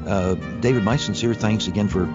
[0.08, 2.10] Uh, David my sincere thanks again for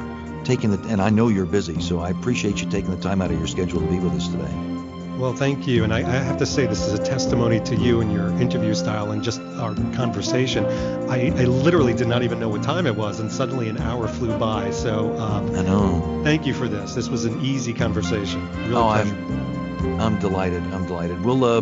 [0.45, 3.31] taking the and I know you're busy so I appreciate you taking the time out
[3.31, 4.76] of your schedule to be with us today
[5.19, 5.85] well, thank you.
[5.85, 8.75] And I, I, have to say, this is a testimony to you and your interview
[8.75, 10.67] style and just our conversation.
[11.09, 14.09] I, I literally did not even know what time it was, and suddenly an hour
[14.09, 14.71] flew by.
[14.71, 16.21] So um, I know.
[16.23, 16.95] Thank you for this.
[16.95, 18.47] This was an easy conversation.
[18.69, 20.63] Real oh, I'm, I'm delighted.
[20.75, 21.25] I'm delighted.
[21.25, 21.61] Well, uh,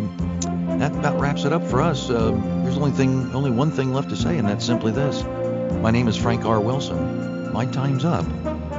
[0.77, 2.09] that about wraps it up for us.
[2.09, 2.31] Uh,
[2.63, 5.23] there's only thing, only one thing left to say, and that's simply this.
[5.81, 6.59] My name is Frank R.
[6.59, 7.53] Wilson.
[7.53, 8.25] My time's up.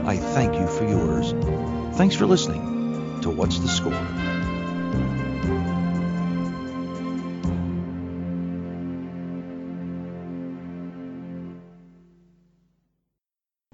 [0.04, 1.32] I thank you for yours.
[1.96, 4.35] Thanks for listening to What's the Score?
[4.96, 5.85] うん。